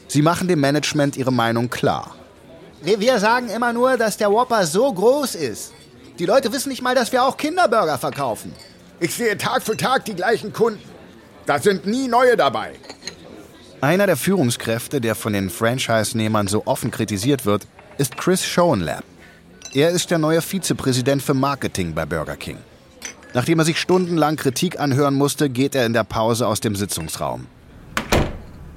Sie 0.08 0.22
machen 0.22 0.48
dem 0.48 0.60
Management 0.60 1.16
ihre 1.16 1.32
Meinung 1.32 1.70
klar. 1.70 2.14
Wir 2.82 3.18
sagen 3.18 3.48
immer 3.48 3.72
nur, 3.72 3.96
dass 3.96 4.16
der 4.16 4.30
Whopper 4.30 4.66
so 4.66 4.92
groß 4.92 5.34
ist. 5.34 5.72
Die 6.18 6.26
Leute 6.26 6.52
wissen 6.52 6.68
nicht 6.68 6.82
mal, 6.82 6.94
dass 6.94 7.12
wir 7.12 7.24
auch 7.24 7.36
Kinderburger 7.36 7.98
verkaufen. 7.98 8.52
Ich 9.00 9.14
sehe 9.14 9.36
Tag 9.36 9.62
für 9.62 9.76
Tag 9.76 10.04
die 10.04 10.14
gleichen 10.14 10.52
Kunden. 10.52 10.82
Da 11.46 11.58
sind 11.58 11.86
nie 11.86 12.08
neue 12.08 12.36
dabei. 12.36 12.74
Einer 13.80 14.06
der 14.06 14.16
Führungskräfte, 14.16 15.00
der 15.00 15.14
von 15.14 15.32
den 15.32 15.50
Franchise-Nehmern 15.50 16.46
so 16.46 16.66
offen 16.66 16.90
kritisiert 16.90 17.44
wird, 17.44 17.66
ist 17.98 18.16
Chris 18.16 18.44
Schoenlab. 18.44 19.04
Er 19.74 19.90
ist 19.90 20.10
der 20.10 20.18
neue 20.18 20.40
Vizepräsident 20.40 21.22
für 21.22 21.34
Marketing 21.34 21.94
bei 21.94 22.06
Burger 22.06 22.36
King. 22.36 22.58
Nachdem 23.34 23.58
er 23.58 23.64
sich 23.64 23.80
stundenlang 23.80 24.36
Kritik 24.36 24.78
anhören 24.78 25.14
musste, 25.14 25.50
geht 25.50 25.74
er 25.74 25.84
in 25.84 25.92
der 25.92 26.04
Pause 26.04 26.46
aus 26.46 26.60
dem 26.60 26.76
Sitzungsraum. 26.76 27.46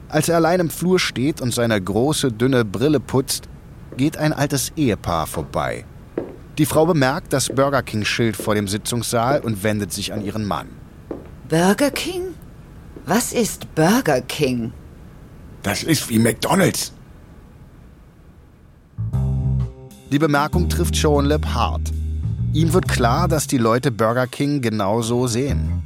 Als 0.09 0.29
er 0.29 0.37
allein 0.37 0.61
im 0.61 0.69
Flur 0.69 0.99
steht 0.99 1.41
und 1.41 1.53
seine 1.53 1.81
große, 1.81 2.31
dünne 2.31 2.63
Brille 2.63 2.99
putzt, 2.99 3.49
geht 3.97 4.17
ein 4.17 4.31
altes 4.31 4.71
Ehepaar 4.75 5.27
vorbei. 5.27 5.85
Die 6.57 6.65
Frau 6.65 6.85
bemerkt 6.85 7.33
das 7.33 7.49
Burger 7.49 7.83
King-Schild 7.83 8.37
vor 8.37 8.55
dem 8.55 8.67
Sitzungssaal 8.67 9.41
und 9.41 9.63
wendet 9.63 9.91
sich 9.91 10.13
an 10.13 10.23
ihren 10.23 10.45
Mann. 10.45 10.69
Burger 11.49 11.91
King? 11.91 12.23
Was 13.05 13.33
ist 13.33 13.73
Burger 13.75 14.21
King? 14.21 14.71
Das 15.61 15.83
ist 15.83 16.09
wie 16.09 16.19
McDonald's. 16.19 16.93
Die 20.11 20.19
Bemerkung 20.19 20.69
trifft 20.69 20.95
Schoenleb 20.95 21.45
hart. 21.47 21.91
Ihm 22.53 22.71
wird 22.73 22.87
klar, 22.87 23.27
dass 23.27 23.45
die 23.45 23.57
Leute 23.57 23.91
Burger 23.91 24.25
King 24.25 24.61
genauso 24.61 25.27
sehen. 25.27 25.83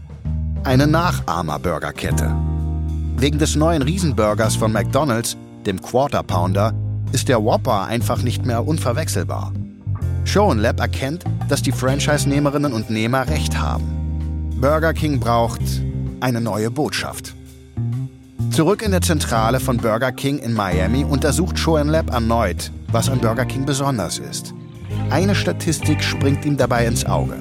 Eine 0.63 0.85
Nachahmer-Burgerkette. 0.85 2.50
Wegen 3.21 3.37
des 3.37 3.55
neuen 3.55 3.83
Riesenburgers 3.83 4.55
von 4.55 4.71
McDonald's, 4.71 5.37
dem 5.67 5.79
Quarter 5.79 6.23
Pounder, 6.23 6.73
ist 7.11 7.27
der 7.27 7.43
Whopper 7.43 7.85
einfach 7.85 8.23
nicht 8.23 8.47
mehr 8.47 8.65
unverwechselbar. 8.65 9.53
Schoenlab 10.25 10.79
erkennt, 10.79 11.23
dass 11.47 11.61
die 11.61 11.71
Franchise-Nehmerinnen 11.71 12.73
und 12.73 12.89
Nehmer 12.89 13.27
recht 13.27 13.59
haben. 13.59 14.49
Burger 14.59 14.95
King 14.95 15.19
braucht 15.19 15.61
eine 16.19 16.41
neue 16.41 16.71
Botschaft. 16.71 17.35
Zurück 18.49 18.81
in 18.81 18.89
der 18.89 19.01
Zentrale 19.01 19.59
von 19.59 19.77
Burger 19.77 20.13
King 20.13 20.39
in 20.39 20.55
Miami 20.55 21.05
untersucht 21.05 21.59
Schoenlab 21.59 22.09
erneut, 22.09 22.71
was 22.91 23.07
an 23.07 23.19
Burger 23.19 23.45
King 23.45 23.67
besonders 23.67 24.17
ist. 24.17 24.55
Eine 25.11 25.35
Statistik 25.35 26.03
springt 26.03 26.43
ihm 26.43 26.57
dabei 26.57 26.87
ins 26.87 27.05
Auge. 27.05 27.35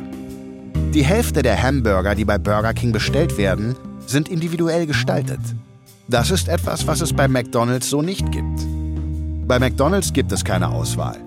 Die 0.93 1.07
Hälfte 1.07 1.41
der 1.41 1.63
Hamburger, 1.63 2.15
die 2.15 2.27
bei 2.27 2.37
Burger 2.37 2.75
King 2.75 2.93
bestellt 2.93 3.39
werden, 3.39 3.77
sind 4.05 4.29
individuell 4.29 4.87
gestaltet. 4.87 5.41
Das 6.11 6.33
ist 6.33 6.49
etwas, 6.49 6.89
was 6.89 7.01
es 7.03 7.13
bei 7.13 7.29
McDonald's 7.29 7.89
so 7.89 8.03
nicht 8.03 8.33
gibt. 8.33 8.67
Bei 9.47 9.61
McDonald's 9.61 10.13
gibt 10.13 10.33
es 10.33 10.45
keine 10.45 10.69
Auswahl. 10.69 11.19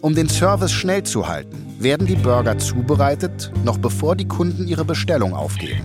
Um 0.00 0.16
den 0.16 0.28
Service 0.28 0.72
schnell 0.72 1.04
zu 1.04 1.28
halten, 1.28 1.64
werden 1.78 2.08
die 2.08 2.16
Burger 2.16 2.58
zubereitet, 2.58 3.52
noch 3.64 3.78
bevor 3.78 4.16
die 4.16 4.26
Kunden 4.26 4.66
ihre 4.66 4.84
Bestellung 4.84 5.34
aufgeben. 5.34 5.84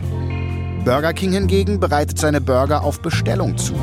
Burger 0.84 1.14
King 1.14 1.34
hingegen 1.34 1.80
bereitet 1.80 2.18
seine 2.18 2.42
Burger 2.42 2.84
auf 2.84 3.00
Bestellung 3.02 3.56
zu. 3.56 3.76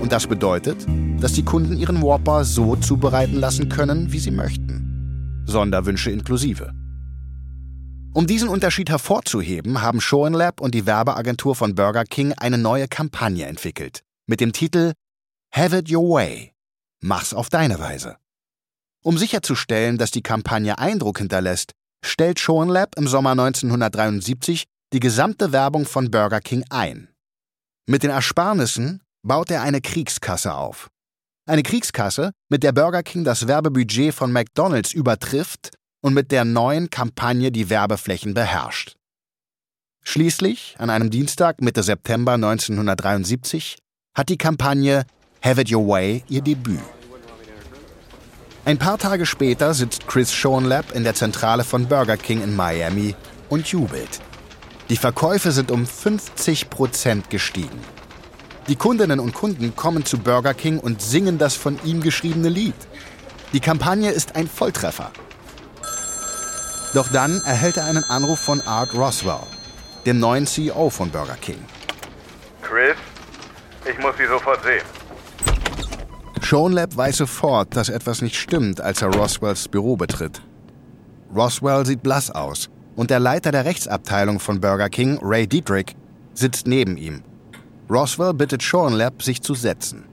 Und 0.00 0.12
das 0.12 0.28
bedeutet, 0.28 0.86
dass 1.18 1.32
die 1.32 1.44
Kunden 1.44 1.76
ihren 1.76 2.00
Whopper 2.00 2.44
so 2.44 2.76
zubereiten 2.76 3.40
lassen 3.40 3.68
können, 3.68 4.12
wie 4.12 4.20
sie 4.20 4.30
möchten. 4.30 5.42
Sonderwünsche 5.46 6.12
inklusive. 6.12 6.70
Um 8.12 8.26
diesen 8.26 8.48
Unterschied 8.48 8.90
hervorzuheben, 8.90 9.82
haben 9.82 10.00
Schoenlab 10.00 10.60
und 10.60 10.74
die 10.74 10.84
Werbeagentur 10.84 11.54
von 11.54 11.76
Burger 11.76 12.04
King 12.04 12.32
eine 12.32 12.58
neue 12.58 12.88
Kampagne 12.88 13.46
entwickelt 13.46 14.02
mit 14.26 14.40
dem 14.40 14.52
Titel 14.52 14.94
Have 15.52 15.76
it 15.76 15.92
your 15.92 16.08
way. 16.08 16.52
Mach's 17.00 17.32
auf 17.32 17.48
deine 17.50 17.78
Weise. 17.78 18.16
Um 19.02 19.16
sicherzustellen, 19.16 19.96
dass 19.96 20.10
die 20.10 20.22
Kampagne 20.22 20.78
Eindruck 20.78 21.18
hinterlässt, 21.18 21.72
stellt 22.04 22.40
Schoenlab 22.40 22.96
im 22.96 23.06
Sommer 23.06 23.30
1973 23.30 24.64
die 24.92 25.00
gesamte 25.00 25.52
Werbung 25.52 25.86
von 25.86 26.10
Burger 26.10 26.40
King 26.40 26.64
ein. 26.68 27.08
Mit 27.86 28.02
den 28.02 28.10
Ersparnissen 28.10 29.02
baut 29.22 29.52
er 29.52 29.62
eine 29.62 29.80
Kriegskasse 29.80 30.54
auf. 30.54 30.90
Eine 31.46 31.62
Kriegskasse, 31.62 32.32
mit 32.48 32.64
der 32.64 32.72
Burger 32.72 33.04
King 33.04 33.22
das 33.22 33.46
Werbebudget 33.46 34.14
von 34.14 34.32
McDonald's 34.32 34.92
übertrifft 34.92 35.70
und 36.00 36.14
mit 36.14 36.30
der 36.32 36.44
neuen 36.44 36.90
Kampagne 36.90 37.52
die 37.52 37.70
Werbeflächen 37.70 38.34
beherrscht. 38.34 38.96
Schließlich, 40.02 40.76
an 40.78 40.90
einem 40.90 41.10
Dienstag 41.10 41.60
Mitte 41.60 41.82
September 41.82 42.32
1973, 42.32 43.78
hat 44.14 44.28
die 44.28 44.38
Kampagne 44.38 45.04
Have 45.42 45.60
It 45.60 45.72
Your 45.72 45.86
Way 45.86 46.24
ihr 46.28 46.42
Debüt. 46.42 46.80
Ein 48.64 48.78
paar 48.78 48.98
Tage 48.98 49.26
später 49.26 49.72
sitzt 49.74 50.06
Chris 50.06 50.32
Schoenlab 50.32 50.92
in 50.94 51.04
der 51.04 51.14
Zentrale 51.14 51.64
von 51.64 51.86
Burger 51.86 52.16
King 52.16 52.42
in 52.42 52.54
Miami 52.54 53.14
und 53.48 53.66
jubelt. 53.68 54.20
Die 54.90 54.96
Verkäufe 54.96 55.52
sind 55.52 55.70
um 55.70 55.86
50 55.86 56.68
Prozent 56.68 57.30
gestiegen. 57.30 57.80
Die 58.68 58.76
Kundinnen 58.76 59.18
und 59.18 59.32
Kunden 59.34 59.74
kommen 59.74 60.04
zu 60.04 60.18
Burger 60.18 60.54
King 60.54 60.78
und 60.78 61.00
singen 61.00 61.38
das 61.38 61.56
von 61.56 61.78
ihm 61.84 62.02
geschriebene 62.02 62.48
Lied. 62.48 62.74
Die 63.52 63.60
Kampagne 63.60 64.10
ist 64.10 64.36
ein 64.36 64.46
Volltreffer. 64.46 65.10
Doch 66.92 67.08
dann 67.08 67.40
erhält 67.42 67.76
er 67.76 67.84
einen 67.84 68.04
Anruf 68.04 68.40
von 68.40 68.60
Art 68.62 68.94
Roswell, 68.94 69.46
dem 70.06 70.18
neuen 70.18 70.46
CEO 70.46 70.90
von 70.90 71.10
Burger 71.10 71.36
King. 71.40 71.62
Chris, 72.62 72.96
ich 73.88 73.98
muss 74.00 74.16
Sie 74.16 74.26
sofort 74.26 74.60
sehen. 74.64 74.82
Schoenlab 76.42 76.96
weiß 76.96 77.18
sofort, 77.18 77.76
dass 77.76 77.90
etwas 77.90 78.22
nicht 78.22 78.36
stimmt, 78.36 78.80
als 78.80 79.02
er 79.02 79.14
Roswells 79.14 79.68
Büro 79.68 79.96
betritt. 79.96 80.42
Roswell 81.34 81.86
sieht 81.86 82.02
blass 82.02 82.30
aus 82.30 82.70
und 82.96 83.10
der 83.10 83.20
Leiter 83.20 83.52
der 83.52 83.64
Rechtsabteilung 83.64 84.40
von 84.40 84.60
Burger 84.60 84.88
King, 84.88 85.20
Ray 85.22 85.46
Dietrich, 85.46 85.94
sitzt 86.34 86.66
neben 86.66 86.96
ihm. 86.96 87.22
Roswell 87.88 88.34
bittet 88.34 88.64
Schoenlab, 88.64 89.22
sich 89.22 89.42
zu 89.42 89.54
setzen. 89.54 90.04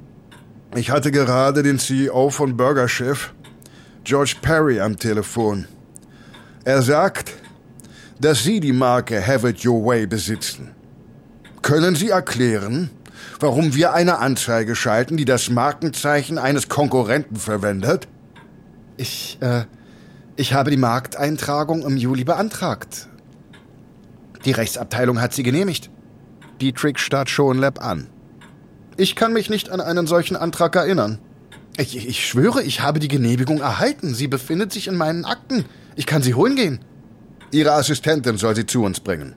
Ich 0.75 0.91
hatte 0.91 1.11
gerade 1.11 1.63
den 1.63 1.79
CEO 1.79 2.29
von 2.29 2.55
Burger 2.55 2.87
Chef, 2.87 3.33
George 4.03 4.35
Perry, 4.41 4.79
am 4.79 4.95
Telefon. 4.97 5.67
Er 6.67 6.81
sagt, 6.81 7.31
dass 8.19 8.43
Sie 8.43 8.59
die 8.59 8.73
Marke 8.73 9.25
Have 9.25 9.47
It 9.47 9.65
Your 9.65 9.85
Way 9.85 10.05
besitzen. 10.05 10.71
Können 11.61 11.95
Sie 11.95 12.09
erklären, 12.09 12.89
warum 13.39 13.73
wir 13.73 13.93
eine 13.93 14.17
Anzeige 14.17 14.75
schalten, 14.75 15.15
die 15.15 15.23
das 15.23 15.49
Markenzeichen 15.49 16.37
eines 16.37 16.67
Konkurrenten 16.67 17.37
verwendet? 17.37 18.09
Ich, 18.97 19.37
äh, 19.39 19.63
ich 20.35 20.51
habe 20.51 20.69
die 20.69 20.75
Markteintragung 20.75 21.83
im 21.83 21.95
Juli 21.95 22.25
beantragt. 22.25 23.07
Die 24.43 24.51
Rechtsabteilung 24.51 25.21
hat 25.21 25.31
sie 25.31 25.43
genehmigt. 25.43 25.89
Dietrich 26.59 26.97
starrt 26.97 27.29
Schonlab 27.29 27.81
an. 27.81 28.07
Ich 28.97 29.15
kann 29.15 29.31
mich 29.31 29.49
nicht 29.49 29.69
an 29.69 29.79
einen 29.79 30.05
solchen 30.05 30.35
Antrag 30.35 30.75
erinnern. 30.75 31.19
Ich, 31.77 31.95
ich 31.95 32.27
schwöre, 32.27 32.61
ich 32.61 32.81
habe 32.81 32.99
die 32.99 33.07
Genehmigung 33.07 33.61
erhalten. 33.61 34.13
Sie 34.13 34.27
befindet 34.27 34.73
sich 34.73 34.89
in 34.89 34.97
meinen 34.97 35.23
Akten. 35.23 35.63
Ich 35.97 36.05
kann 36.05 36.21
sie 36.21 36.35
holen 36.35 36.55
gehen. 36.55 36.79
Ihre 37.51 37.71
Assistentin 37.71 38.37
soll 38.37 38.55
sie 38.55 38.67
zu 38.67 38.83
uns 38.83 38.99
bringen. 38.99 39.35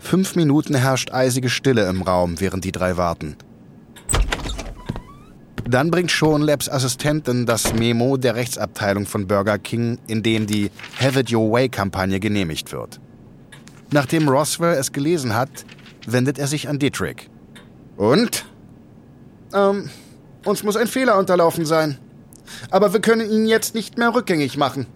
Fünf 0.00 0.34
Minuten 0.34 0.74
herrscht 0.74 1.12
eisige 1.12 1.50
Stille 1.50 1.88
im 1.88 2.02
Raum, 2.02 2.40
während 2.40 2.64
die 2.64 2.72
drei 2.72 2.96
warten. 2.96 3.36
Dann 5.68 5.90
bringt 5.90 6.10
Sean 6.10 6.40
Labs 6.40 6.70
Assistentin 6.70 7.44
das 7.44 7.74
Memo 7.74 8.16
der 8.16 8.34
Rechtsabteilung 8.34 9.04
von 9.04 9.26
Burger 9.26 9.58
King, 9.58 9.98
in 10.06 10.22
dem 10.22 10.46
die 10.46 10.70
Have 10.98 11.20
It 11.20 11.30
Your 11.30 11.52
Way-Kampagne 11.52 12.18
genehmigt 12.18 12.72
wird. 12.72 12.98
Nachdem 13.90 14.28
Roswell 14.28 14.78
es 14.78 14.92
gelesen 14.92 15.34
hat, 15.34 15.50
wendet 16.06 16.38
er 16.38 16.46
sich 16.46 16.68
an 16.68 16.78
Dietrich. 16.78 17.28
Und? 17.98 18.46
Ähm, 19.52 19.90
uns 20.44 20.62
muss 20.62 20.76
ein 20.76 20.86
Fehler 20.86 21.18
unterlaufen 21.18 21.66
sein. 21.66 21.98
Aber 22.70 22.94
wir 22.94 23.00
können 23.00 23.30
ihn 23.30 23.44
jetzt 23.44 23.74
nicht 23.74 23.98
mehr 23.98 24.14
rückgängig 24.14 24.56
machen. 24.56 24.86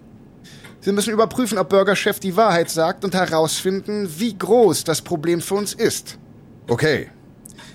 Sie 0.80 0.92
müssen 0.92 1.12
überprüfen, 1.12 1.58
ob 1.58 1.68
Burger 1.68 1.94
Chef 1.94 2.20
die 2.20 2.36
Wahrheit 2.36 2.70
sagt 2.70 3.04
und 3.04 3.14
herausfinden, 3.14 4.08
wie 4.16 4.36
groß 4.36 4.84
das 4.84 5.02
Problem 5.02 5.40
für 5.40 5.54
uns 5.54 5.74
ist. 5.74 6.18
Okay. 6.68 7.10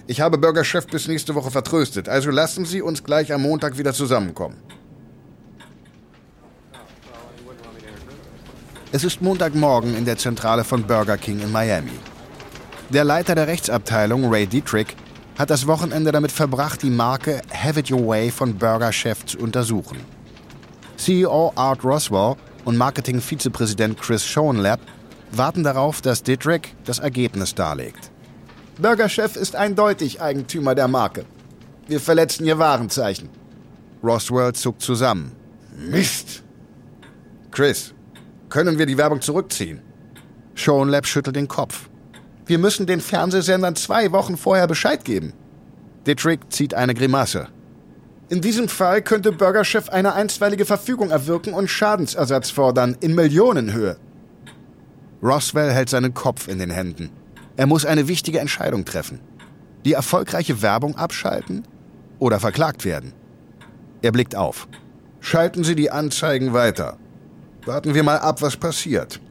Ich 0.08 0.22
habe 0.22 0.38
Burger 0.38 0.64
Chef 0.64 0.88
bis 0.88 1.08
nächste 1.08 1.34
Woche 1.36 1.52
vertröstet, 1.52 2.08
also 2.10 2.30
lassen 2.30 2.66
Sie 2.66 2.82
uns 2.82 3.04
gleich 3.04 3.34
am 3.34 3.42
Montag 3.42 3.78
wieder 3.78 3.94
zusammenkommen. 3.94 4.58
Es 8.92 9.04
ist 9.04 9.22
Montagmorgen 9.22 9.96
in 9.96 10.06
der 10.06 10.18
Zentrale 10.18 10.64
von 10.64 10.84
Burger 10.84 11.18
King 11.18 11.40
in 11.40 11.52
Miami. 11.52 12.00
Der 12.90 13.04
Leiter 13.04 13.36
der 13.36 13.48
Rechtsabteilung, 13.48 14.32
Ray 14.32 14.46
Dietrich, 14.46 14.96
hat 15.38 15.50
das 15.50 15.68
Wochenende 15.68 16.12
damit 16.12 16.32
verbracht, 16.32 16.82
die 16.82 16.90
Marke 16.90 17.42
Have 17.52 17.80
It 17.80 17.92
Your 17.92 18.08
Way 18.08 18.32
von 18.32 18.58
Burger 18.58 18.94
Chef 18.94 19.26
zu 19.26 19.40
untersuchen. 19.40 20.00
CEO 20.98 21.52
Art 21.56 21.84
Roswell 21.84 22.36
und 22.65 22.77
Marketing-Vizepräsident 22.77 24.00
Chris 24.01 24.25
Schoenlab 24.25 24.79
warten 25.31 25.63
darauf, 25.63 26.01
dass 26.01 26.24
Dietrich 26.24 26.75
das 26.84 27.00
Ergebnis 27.00 27.55
darlegt. 27.55 28.12
Burger 28.77 29.07
Chef 29.07 29.36
ist 29.36 29.55
eindeutig 29.55 30.22
Eigentümer 30.22 30.75
der 30.75 30.88
Marke. 30.88 31.25
Wir 31.88 32.00
verletzen 32.00 32.45
ihr 32.45 32.60
Warenzeichen. 32.60 33.29
Roswell 34.03 34.53
zuckt 34.53 34.81
zusammen. 34.81 35.31
Mist! 35.77 36.43
Chris, 37.51 37.93
können 38.50 38.77
wir 38.77 38.86
die 38.86 38.98
Werbung 38.98 39.22
zurückziehen? 39.22 39.81
Schoenlab 40.55 41.05
schüttelt 41.05 41.36
den 41.36 41.48
Kopf. 41.48 41.89
Wir 42.45 42.57
müssen 42.60 42.86
den 42.86 43.01
Fernsehsendern 43.01 43.75
zwei 43.75 44.12
Wochen 44.12 44.38
vorher 44.38 44.67
Bescheid 44.67 45.03
geben. 45.05 45.34
Dietrich 46.05 46.39
zieht 46.50 46.74
eine 46.74 46.93
Grimasse. 46.93 47.48
In 48.36 48.42
diesem 48.42 48.68
Fall 48.68 49.01
könnte 49.01 49.32
Burgerchef 49.32 49.88
eine 49.88 50.13
einstweilige 50.13 50.65
Verfügung 50.65 51.10
erwirken 51.10 51.54
und 51.54 51.70
Schadensersatz 51.70 52.50
fordern 52.50 52.98
in 53.00 53.15
Millionenhöhe. 53.15 53.95
Roswell 55.24 55.71
hält 55.71 55.88
seinen 55.88 56.13
Kopf 56.13 56.50
in 56.50 56.60
den 56.60 56.69
Händen. 56.69 57.12
Er 57.56 57.65
muss 57.65 57.86
eine 57.86 58.10
wichtige 58.10 58.41
Entscheidung 58.41 58.84
treffen. 58.84 59.21
Die 59.86 59.93
erfolgreiche 59.93 60.62
Werbung 60.62 60.98
abschalten 60.98 61.63
oder 62.19 62.41
verklagt 62.41 62.84
werden. 62.84 63.13
Er 64.02 64.12
blickt 64.12 64.36
auf. 64.36 64.67
Schalten 65.21 65.63
Sie 65.63 65.76
die 65.76 65.91
Anzeigen 65.91 66.52
weiter. 66.52 66.98
Warten 67.65 67.93
wir 67.93 68.04
mal 68.04 68.19
ab, 68.19 68.41
was 68.41 68.58
passiert. 68.58 69.21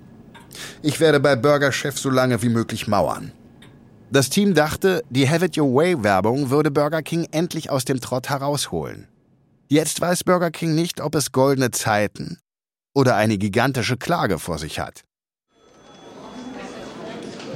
Ich 0.81 0.99
werde 0.99 1.21
bei 1.21 1.37
Burger 1.37 1.73
Chef 1.73 1.99
so 1.99 2.09
lange 2.09 2.41
wie 2.41 2.49
möglich 2.49 2.89
mauern. 2.89 3.33
Das 4.11 4.31
Team 4.31 4.55
dachte, 4.55 5.03
die 5.11 5.29
Have 5.29 5.47
It 5.47 5.59
Your 5.59 5.75
Way 5.75 6.03
Werbung 6.03 6.51
würde 6.51 6.71
Burger 6.71 7.03
King 7.03 7.27
endlich 7.33 7.71
aus 7.71 7.85
dem 7.85 8.01
Trott 8.01 8.29
herausholen. 8.29 9.09
Jetzt 9.69 10.01
weiß 10.01 10.25
Burger 10.25 10.51
King 10.51 10.75
nicht, 10.75 11.01
ob 11.01 11.15
es 11.15 11.33
goldene 11.33 11.71
Zeiten 11.71 12.39
oder 12.95 13.17
eine 13.17 13.39
gigantische 13.39 13.97
Klage 13.97 14.39
vor 14.39 14.59
sich 14.59 14.79
hat. 14.79 15.03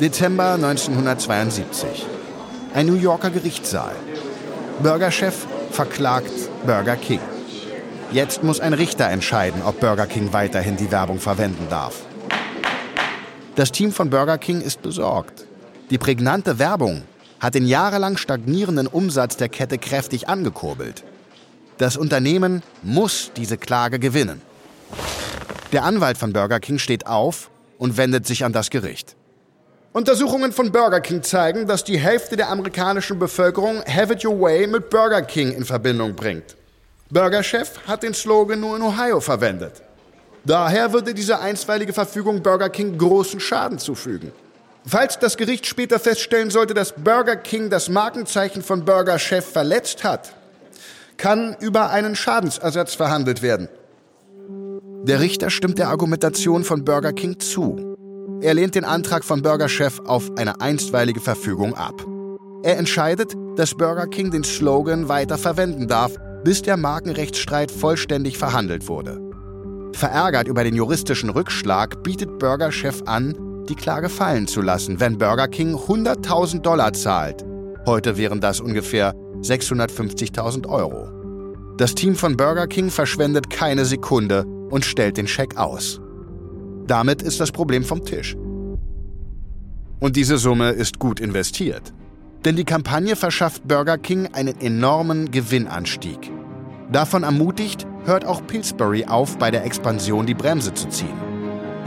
Dezember 0.00 0.54
1972. 0.54 2.06
Ein 2.74 2.87
New 2.87 2.94
Yorker 2.94 3.30
Gerichtssaal. 3.30 3.94
Burger 4.82 5.11
Chef 5.11 5.46
verklagt 5.70 6.30
Burger 6.64 6.96
King. 6.96 7.20
Jetzt 8.12 8.42
muss 8.42 8.61
ein 8.61 8.74
Richter 8.74 9.08
entscheiden, 9.08 9.62
ob 9.62 9.80
Burger 9.80 10.06
King 10.06 10.32
weiterhin 10.32 10.76
die 10.76 10.90
Werbung 10.90 11.18
verwenden 11.18 11.66
darf. 11.68 12.02
Das 13.56 13.72
Team 13.72 13.90
von 13.90 14.08
Burger 14.08 14.38
King 14.38 14.61
ist 14.61 14.82
besorgt. 14.82 15.47
Die 15.90 15.98
prägnante 15.98 16.59
Werbung 16.59 17.03
hat 17.40 17.55
den 17.55 17.66
jahrelang 17.66 18.18
stagnierenden 18.18 18.87
Umsatz 18.87 19.37
der 19.37 19.48
Kette 19.48 19.79
kräftig 19.79 20.29
angekurbelt. 20.29 21.03
Das 21.79 21.96
Unternehmen 21.96 22.62
muss 22.83 23.31
diese 23.37 23.57
Klage 23.57 23.98
gewinnen. 23.98 24.42
Der 25.72 25.85
Anwalt 25.85 26.18
von 26.18 26.33
Burger 26.33 26.61
King 26.61 26.79
steht 26.79 27.07
auf 27.07 27.51
und 27.79 27.96
wendet 27.96 28.27
sich 28.27 28.44
an 28.44 28.53
das 28.53 28.68
Gericht. 28.68 29.16
Untersuchungen 29.92 30.53
von 30.53 30.72
Burger 30.72 31.01
King 31.01 31.22
zeigen, 31.22 31.66
dass 31.66 31.85
die 31.85 31.98
Hälfte 31.98 32.37
der 32.37 32.51
amerikanischen 32.51 33.18
Bevölkerung 33.18 33.83
Have 33.87 34.12
It 34.12 34.24
Your 34.24 34.38
Way 34.40 34.66
mit 34.66 34.90
Burger 34.90 35.22
King 35.22 35.53
in 35.53 35.64
Verbindung 35.64 36.14
bringt. 36.14 36.57
Burger 37.11 37.42
Chef 37.42 37.79
hat 37.87 38.03
den 38.03 38.12
Slogan 38.12 38.61
nur 38.61 38.77
in 38.77 38.83
Ohio 38.83 39.20
verwendet. 39.20 39.83
Daher 40.44 40.92
würde 40.92 41.14
diese 41.14 41.38
einstweilige 41.38 41.92
Verfügung 41.94 42.42
Burger 42.42 42.68
King 42.68 42.98
großen 42.98 43.40
Schaden 43.40 43.79
zufügen. 43.79 44.33
Falls 44.86 45.18
das 45.18 45.36
Gericht 45.36 45.66
später 45.66 45.98
feststellen 45.98 46.50
sollte, 46.50 46.74
dass 46.74 46.92
Burger 46.92 47.36
King 47.36 47.70
das 47.70 47.88
Markenzeichen 47.88 48.62
von 48.62 48.84
Burger 48.84 49.18
Chef 49.18 49.44
verletzt 49.44 50.04
hat, 50.04 50.34
kann 51.16 51.56
über 51.60 51.90
einen 51.90 52.14
Schadensersatz 52.14 52.94
verhandelt 52.94 53.42
werden. 53.42 53.68
Der 55.02 55.20
Richter 55.20 55.50
stimmt 55.50 55.78
der 55.78 55.88
Argumentation 55.88 56.64
von 56.64 56.84
Burger 56.84 57.12
King 57.12 57.38
zu. 57.40 57.96
Er 58.40 58.54
lehnt 58.54 58.74
den 58.74 58.84
Antrag 58.84 59.24
von 59.24 59.42
Burger 59.42 59.68
Chef 59.68 60.00
auf 60.00 60.30
eine 60.36 60.60
einstweilige 60.60 61.20
Verfügung 61.20 61.74
ab. 61.74 62.04
Er 62.62 62.76
entscheidet, 62.78 63.34
dass 63.56 63.74
Burger 63.74 64.06
King 64.06 64.30
den 64.30 64.44
Slogan 64.44 65.08
weiter 65.08 65.38
verwenden 65.38 65.88
darf, 65.88 66.12
bis 66.44 66.62
der 66.62 66.76
Markenrechtsstreit 66.76 67.70
vollständig 67.70 68.38
verhandelt 68.38 68.88
wurde. 68.88 69.20
Verärgert 69.92 70.46
über 70.46 70.62
den 70.64 70.74
juristischen 70.74 71.30
Rückschlag 71.30 72.02
bietet 72.02 72.38
Burger 72.38 72.70
Chef 72.70 73.02
an, 73.06 73.34
die 73.68 73.74
Klage 73.74 74.09
fallen 74.09 74.46
zu 74.46 74.61
lassen, 74.61 75.00
wenn 75.00 75.18
Burger 75.18 75.48
King 75.48 75.74
100.000 75.74 76.61
Dollar 76.61 76.92
zahlt. 76.92 77.44
Heute 77.87 78.16
wären 78.16 78.40
das 78.40 78.61
ungefähr 78.61 79.14
650.000 79.42 80.66
Euro. 80.68 81.09
Das 81.76 81.94
Team 81.94 82.16
von 82.16 82.37
Burger 82.37 82.66
King 82.66 82.90
verschwendet 82.90 83.50
keine 83.50 83.85
Sekunde 83.85 84.44
und 84.70 84.85
stellt 84.85 85.16
den 85.16 85.28
Scheck 85.28 85.57
aus. 85.57 86.00
Damit 86.87 87.22
ist 87.22 87.40
das 87.40 87.52
Problem 87.52 87.85
vom 87.85 88.04
Tisch. 88.04 88.37
Und 90.00 90.16
diese 90.16 90.38
Summe 90.38 90.70
ist 90.70 90.98
gut 90.98 91.20
investiert. 91.20 91.92
Denn 92.44 92.57
die 92.57 92.64
Kampagne 92.64 93.16
verschafft 93.16 93.66
Burger 93.66 93.98
King 93.98 94.28
einen 94.33 94.61
enormen 94.61 95.31
Gewinnanstieg. 95.31 96.31
Davon 96.90 97.22
ermutigt, 97.22 97.87
hört 98.04 98.24
auch 98.24 98.46
Pillsbury 98.46 99.04
auf, 99.04 99.38
bei 99.38 99.50
der 99.50 99.64
Expansion 99.64 100.24
die 100.24 100.35
Bremse 100.35 100.72
zu 100.72 100.88
ziehen. 100.88 101.27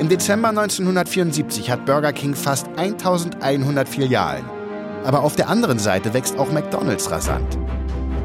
Im 0.02 0.10
Dezember 0.10 0.50
1974 0.50 1.70
hat 1.70 1.86
Burger 1.86 2.12
King 2.12 2.34
fast 2.34 2.66
1100 2.76 3.88
Filialen. 3.88 4.44
Aber 5.04 5.22
auf 5.22 5.36
der 5.36 5.48
anderen 5.48 5.78
Seite 5.78 6.12
wächst 6.16 6.40
auch 6.40 6.52
McDonald's 6.52 7.12
rasant. 7.12 7.56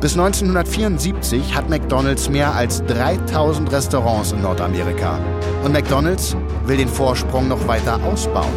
Bis 0.00 0.14
1974 0.16 1.54
hat 1.54 1.68
McDonald's 1.68 2.30
mehr 2.30 2.54
als 2.54 2.82
3000 2.86 3.70
Restaurants 3.70 4.32
in 4.32 4.40
Nordamerika. 4.40 5.20
Und 5.64 5.72
McDonald's 5.72 6.34
will 6.64 6.78
den 6.78 6.88
Vorsprung 6.88 7.48
noch 7.48 7.68
weiter 7.68 8.02
ausbauen. 8.04 8.56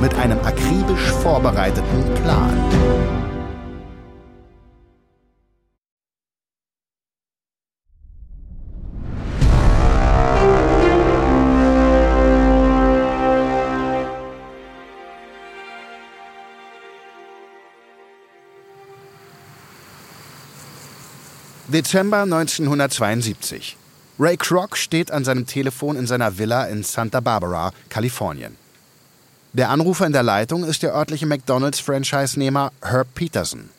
Mit 0.00 0.14
einem 0.14 0.38
akribisch 0.38 1.10
vorbereiteten 1.20 2.14
Plan. 2.22 3.01
Dezember 21.72 22.22
1972. 22.24 23.78
Ray 24.18 24.36
Kroc 24.36 24.76
steht 24.76 25.10
an 25.10 25.24
seinem 25.24 25.46
Telefon 25.46 25.96
in 25.96 26.06
seiner 26.06 26.36
Villa 26.36 26.66
in 26.66 26.82
Santa 26.82 27.20
Barbara, 27.20 27.72
Kalifornien. 27.88 28.58
Der 29.54 29.70
Anrufer 29.70 30.04
in 30.04 30.12
der 30.12 30.22
Leitung 30.22 30.64
ist 30.64 30.82
der 30.82 30.94
örtliche 30.94 31.24
McDonalds-Franchise-Nehmer 31.24 32.72
Herb 32.82 33.14
Peterson. 33.14 33.70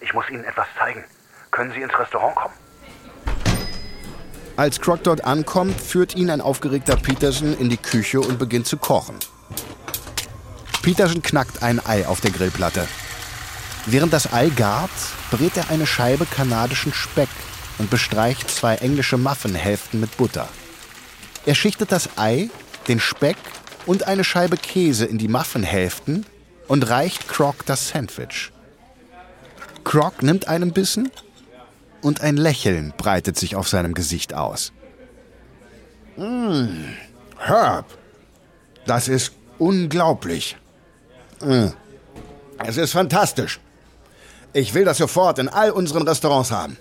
Ich 0.00 0.14
muss 0.14 0.30
Ihnen 0.30 0.44
etwas 0.44 0.66
zeigen. 0.78 1.04
Können 1.50 1.72
Sie 1.72 1.82
ins 1.82 1.92
Restaurant 1.98 2.34
kommen? 2.34 2.54
Als 4.56 4.80
Croc 4.80 5.02
dort 5.04 5.26
ankommt, 5.26 5.78
führt 5.78 6.16
ihn 6.16 6.30
ein 6.30 6.40
aufgeregter 6.40 6.96
Peterson 6.96 7.54
in 7.58 7.68
die 7.68 7.76
Küche 7.76 8.18
und 8.20 8.38
beginnt 8.38 8.66
zu 8.66 8.78
kochen. 8.78 9.16
Peterson 10.80 11.20
knackt 11.20 11.62
ein 11.62 11.84
Ei 11.84 12.06
auf 12.06 12.22
der 12.22 12.30
Grillplatte. 12.30 12.88
Während 13.86 14.12
das 14.12 14.32
Ei 14.32 14.50
gart, 14.50 14.90
brät 15.30 15.56
er 15.56 15.70
eine 15.70 15.86
Scheibe 15.86 16.26
kanadischen 16.26 16.92
Speck 16.92 17.28
und 17.78 17.90
bestreicht 17.90 18.50
zwei 18.50 18.76
englische 18.76 19.16
Muffinhälften 19.16 20.00
mit 20.00 20.16
Butter. 20.16 20.48
Er 21.46 21.54
schichtet 21.54 21.92
das 21.92 22.10
Ei, 22.16 22.50
den 22.88 23.00
Speck 23.00 23.36
und 23.86 24.06
eine 24.06 24.24
Scheibe 24.24 24.56
Käse 24.56 25.06
in 25.06 25.18
die 25.18 25.28
Muffinhälften 25.28 26.26
und 26.66 26.88
reicht 26.90 27.28
Croc 27.28 27.64
das 27.64 27.88
Sandwich. 27.88 28.52
Croc 29.84 30.22
nimmt 30.22 30.48
einen 30.48 30.72
Bissen 30.72 31.10
und 32.02 32.20
ein 32.20 32.36
Lächeln 32.36 32.92
breitet 32.96 33.38
sich 33.38 33.56
auf 33.56 33.68
seinem 33.68 33.94
Gesicht 33.94 34.34
aus. 34.34 34.72
Mmh, 36.16 36.68
Herb, 37.38 37.86
das 38.86 39.08
ist 39.08 39.32
unglaublich. 39.58 40.56
Mmh. 41.40 41.72
Es 42.58 42.76
ist 42.76 42.92
fantastisch. 42.92 43.60
Ich 44.52 44.74
will 44.74 44.84
das 44.84 44.98
sofort 44.98 45.38
in 45.38 45.48
all 45.48 45.70
unseren 45.70 46.08
Restaurants 46.08 46.50
haben. 46.50 46.76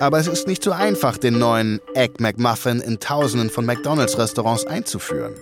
Aber 0.00 0.18
es 0.18 0.28
ist 0.28 0.46
nicht 0.46 0.62
so 0.62 0.70
einfach, 0.70 1.18
den 1.18 1.38
neuen 1.38 1.80
Egg 1.94 2.14
McMuffin 2.18 2.80
in 2.80 3.00
tausenden 3.00 3.50
von 3.50 3.66
McDonalds-Restaurants 3.66 4.66
einzuführen. 4.66 5.34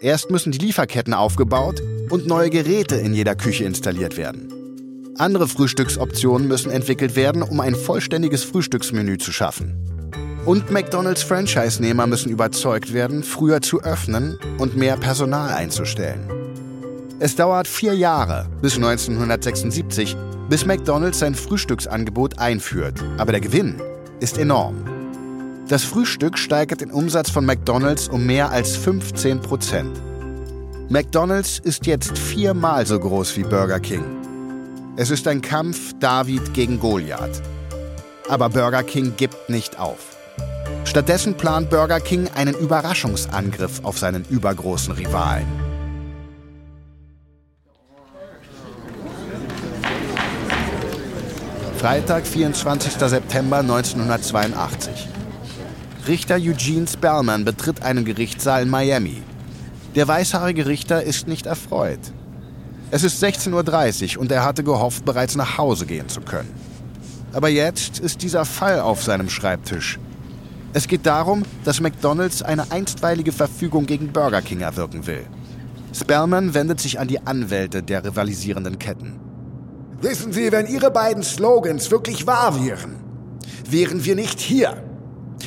Erst 0.00 0.30
müssen 0.30 0.52
die 0.52 0.58
Lieferketten 0.58 1.14
aufgebaut 1.14 1.80
und 2.10 2.26
neue 2.26 2.50
Geräte 2.50 2.96
in 2.96 3.14
jeder 3.14 3.34
Küche 3.34 3.64
installiert 3.64 4.18
werden. 4.18 4.50
Andere 5.16 5.48
Frühstücksoptionen 5.48 6.46
müssen 6.46 6.70
entwickelt 6.70 7.16
werden, 7.16 7.40
um 7.42 7.60
ein 7.60 7.74
vollständiges 7.74 8.44
Frühstücksmenü 8.44 9.16
zu 9.16 9.32
schaffen. 9.32 10.12
Und 10.44 10.70
McDonalds 10.70 11.22
Franchise-Nehmer 11.22 12.06
müssen 12.06 12.30
überzeugt 12.30 12.92
werden, 12.92 13.22
früher 13.22 13.62
zu 13.62 13.80
öffnen 13.80 14.38
und 14.58 14.76
mehr 14.76 14.98
Personal 14.98 15.54
einzustellen. 15.54 16.43
Es 17.24 17.36
dauert 17.36 17.66
vier 17.66 17.94
Jahre, 17.94 18.50
bis 18.60 18.76
1976, 18.76 20.14
bis 20.50 20.66
McDonalds 20.66 21.20
sein 21.20 21.34
Frühstücksangebot 21.34 22.38
einführt. 22.38 23.02
Aber 23.16 23.32
der 23.32 23.40
Gewinn 23.40 23.80
ist 24.20 24.36
enorm. 24.36 24.84
Das 25.66 25.84
Frühstück 25.84 26.36
steigert 26.36 26.82
den 26.82 26.90
Umsatz 26.90 27.30
von 27.30 27.46
McDonalds 27.46 28.08
um 28.08 28.26
mehr 28.26 28.50
als 28.50 28.76
15 28.76 29.40
Prozent. 29.40 29.98
McDonalds 30.90 31.60
ist 31.60 31.86
jetzt 31.86 32.18
viermal 32.18 32.84
so 32.84 33.00
groß 33.00 33.38
wie 33.38 33.44
Burger 33.44 33.80
King. 33.80 34.04
Es 34.96 35.08
ist 35.08 35.26
ein 35.26 35.40
Kampf 35.40 35.94
David 35.98 36.52
gegen 36.52 36.78
Goliath. 36.78 37.40
Aber 38.28 38.50
Burger 38.50 38.82
King 38.82 39.14
gibt 39.16 39.48
nicht 39.48 39.80
auf. 39.80 40.14
Stattdessen 40.84 41.38
plant 41.38 41.70
Burger 41.70 42.00
King 42.00 42.28
einen 42.34 42.54
Überraschungsangriff 42.54 43.82
auf 43.82 43.96
seinen 43.96 44.26
übergroßen 44.28 44.92
Rivalen. 44.92 45.63
Freitag, 51.84 52.26
24. 52.26 52.94
September 52.94 53.58
1982. 53.58 55.06
Richter 56.08 56.36
Eugene 56.36 56.86
Spellman 56.88 57.44
betritt 57.44 57.82
einen 57.82 58.06
Gerichtssaal 58.06 58.62
in 58.62 58.70
Miami. 58.70 59.22
Der 59.94 60.08
weißhaarige 60.08 60.64
Richter 60.64 61.02
ist 61.02 61.28
nicht 61.28 61.44
erfreut. 61.44 62.00
Es 62.90 63.04
ist 63.04 63.22
16.30 63.22 64.16
Uhr 64.16 64.22
und 64.22 64.32
er 64.32 64.46
hatte 64.46 64.64
gehofft, 64.64 65.04
bereits 65.04 65.36
nach 65.36 65.58
Hause 65.58 65.84
gehen 65.84 66.08
zu 66.08 66.22
können. 66.22 66.48
Aber 67.34 67.50
jetzt 67.50 67.98
ist 67.98 68.22
dieser 68.22 68.46
Fall 68.46 68.80
auf 68.80 69.02
seinem 69.02 69.28
Schreibtisch. 69.28 69.98
Es 70.72 70.88
geht 70.88 71.04
darum, 71.04 71.42
dass 71.64 71.82
McDonald's 71.82 72.40
eine 72.40 72.72
einstweilige 72.72 73.32
Verfügung 73.32 73.84
gegen 73.84 74.10
Burger 74.10 74.40
King 74.40 74.62
erwirken 74.62 75.06
will. 75.06 75.26
Spellman 75.92 76.54
wendet 76.54 76.80
sich 76.80 76.98
an 76.98 77.08
die 77.08 77.20
Anwälte 77.26 77.82
der 77.82 78.06
rivalisierenden 78.06 78.78
Ketten. 78.78 79.23
Wissen 80.04 80.34
Sie, 80.34 80.52
wenn 80.52 80.66
Ihre 80.66 80.90
beiden 80.90 81.22
Slogans 81.22 81.90
wirklich 81.90 82.26
wahr 82.26 82.62
wären, 82.62 82.96
wären 83.66 84.04
wir 84.04 84.14
nicht 84.14 84.38
hier. 84.38 84.76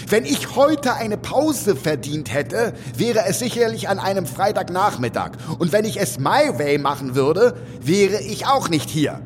Wenn 0.09 0.25
ich 0.25 0.55
heute 0.55 0.95
eine 0.95 1.15
Pause 1.15 1.75
verdient 1.75 2.33
hätte, 2.33 2.73
wäre 2.95 3.25
es 3.27 3.37
sicherlich 3.37 3.87
an 3.87 3.99
einem 3.99 4.25
Freitagnachmittag. 4.25 5.33
Und 5.59 5.73
wenn 5.73 5.85
ich 5.85 6.01
es 6.01 6.17
my 6.17 6.57
way 6.57 6.79
machen 6.79 7.13
würde, 7.13 7.55
wäre 7.81 8.19
ich 8.19 8.47
auch 8.47 8.67
nicht 8.67 8.89
hier. 8.89 9.21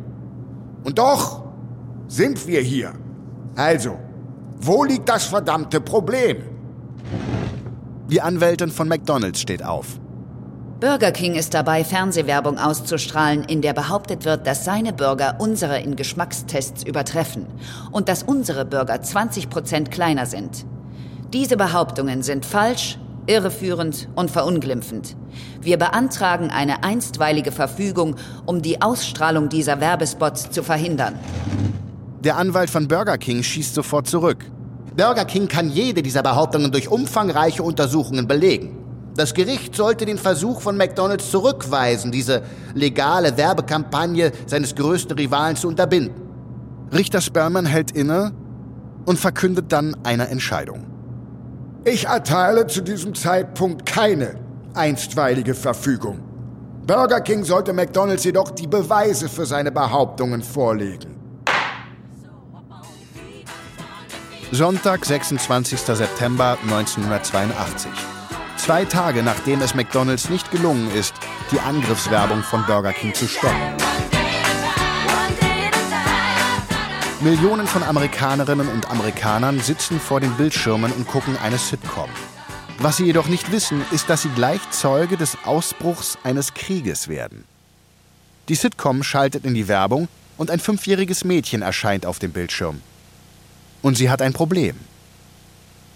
Und 0.83 0.97
doch 0.97 1.43
sind 2.09 2.45
wir 2.45 2.59
hier. 2.59 2.91
Also, 3.55 3.97
wo 4.59 4.83
liegt 4.83 5.07
das 5.07 5.23
verdammte 5.23 5.79
Problem? 5.79 6.43
Die 8.09 8.19
Anwältin 8.19 8.69
von 8.69 8.89
McDonald's 8.89 9.39
steht 9.39 9.63
auf. 9.63 9.97
Burger 10.81 11.11
King 11.11 11.35
ist 11.35 11.53
dabei, 11.53 11.83
Fernsehwerbung 11.83 12.57
auszustrahlen, 12.57 13.43
in 13.43 13.61
der 13.61 13.73
behauptet 13.73 14.25
wird, 14.25 14.47
dass 14.47 14.65
seine 14.65 14.93
Burger 14.93 15.35
unsere 15.37 15.79
in 15.79 15.95
Geschmackstests 15.95 16.81
übertreffen 16.81 17.45
und 17.91 18.09
dass 18.09 18.23
unsere 18.23 18.65
Burger 18.65 18.99
20 18.99 19.51
Prozent 19.51 19.91
kleiner 19.91 20.25
sind. 20.25 20.65
Diese 21.33 21.55
Behauptungen 21.55 22.23
sind 22.23 22.47
falsch, 22.47 22.97
irreführend 23.27 24.09
und 24.15 24.31
verunglimpfend. 24.31 25.15
Wir 25.61 25.77
beantragen 25.77 26.49
eine 26.49 26.83
einstweilige 26.83 27.51
Verfügung, 27.51 28.15
um 28.47 28.63
die 28.63 28.81
Ausstrahlung 28.81 29.49
dieser 29.49 29.81
Werbespots 29.81 30.49
zu 30.49 30.63
verhindern. 30.63 31.13
Der 32.21 32.37
Anwalt 32.37 32.71
von 32.71 32.87
Burger 32.87 33.19
King 33.19 33.43
schießt 33.43 33.75
sofort 33.75 34.07
zurück. 34.07 34.45
Burger 34.97 35.25
King 35.25 35.47
kann 35.47 35.69
jede 35.69 36.01
dieser 36.01 36.23
Behauptungen 36.23 36.71
durch 36.71 36.89
umfangreiche 36.89 37.61
Untersuchungen 37.61 38.27
belegen. 38.27 38.80
Das 39.15 39.33
Gericht 39.33 39.75
sollte 39.75 40.05
den 40.05 40.17
Versuch 40.17 40.61
von 40.61 40.77
McDonald's 40.77 41.29
zurückweisen, 41.31 42.11
diese 42.11 42.43
legale 42.73 43.35
Werbekampagne 43.35 44.31
seines 44.45 44.73
größten 44.75 45.17
Rivalen 45.17 45.57
zu 45.57 45.67
unterbinden. 45.67 46.15
Richter 46.93 47.21
Sperman 47.21 47.65
hält 47.65 47.91
inne 47.91 48.31
und 49.05 49.19
verkündet 49.19 49.71
dann 49.71 49.95
eine 50.03 50.27
Entscheidung. 50.29 50.85
Ich 51.83 52.05
erteile 52.05 52.67
zu 52.67 52.81
diesem 52.81 53.15
Zeitpunkt 53.15 53.85
keine 53.85 54.35
einstweilige 54.73 55.55
Verfügung. 55.55 56.19
Burger 56.85 57.21
King 57.21 57.43
sollte 57.43 57.73
McDonald's 57.73 58.23
jedoch 58.23 58.51
die 58.51 58.67
Beweise 58.67 59.29
für 59.29 59.45
seine 59.45 59.71
Behauptungen 59.71 60.41
vorlegen. 60.41 61.15
Sonntag, 64.51 65.05
26. 65.05 65.79
September 65.79 66.57
1982. 66.63 68.10
Zwei 68.61 68.85
Tage 68.85 69.23
nachdem 69.23 69.59
es 69.63 69.73
McDonald's 69.73 70.29
nicht 70.29 70.51
gelungen 70.51 70.91
ist, 70.91 71.15
die 71.51 71.59
Angriffswerbung 71.59 72.43
von 72.43 72.63
Burger 72.67 72.93
King 72.93 73.11
zu 73.11 73.27
stoppen. 73.27 73.57
Millionen 77.21 77.65
von 77.65 77.81
Amerikanerinnen 77.81 78.67
und 78.67 78.87
Amerikanern 78.91 79.59
sitzen 79.59 79.99
vor 79.99 80.19
den 80.19 80.31
Bildschirmen 80.33 80.91
und 80.91 81.07
gucken 81.07 81.37
eine 81.43 81.57
Sitcom. 81.57 82.11
Was 82.77 82.97
sie 82.97 83.05
jedoch 83.05 83.27
nicht 83.27 83.51
wissen, 83.51 83.83
ist, 83.89 84.11
dass 84.11 84.21
sie 84.21 84.29
gleich 84.29 84.61
Zeuge 84.69 85.17
des 85.17 85.39
Ausbruchs 85.43 86.19
eines 86.23 86.53
Krieges 86.53 87.07
werden. 87.07 87.45
Die 88.47 88.55
Sitcom 88.55 89.01
schaltet 89.01 89.43
in 89.43 89.55
die 89.55 89.67
Werbung 89.67 90.07
und 90.37 90.51
ein 90.51 90.59
fünfjähriges 90.59 91.23
Mädchen 91.23 91.63
erscheint 91.63 92.05
auf 92.05 92.19
dem 92.19 92.31
Bildschirm. 92.31 92.81
Und 93.81 93.97
sie 93.97 94.11
hat 94.11 94.21
ein 94.21 94.33
Problem. 94.33 94.75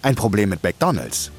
Ein 0.02 0.16
Problem 0.16 0.48
mit 0.48 0.64
McDonald's. 0.64 1.30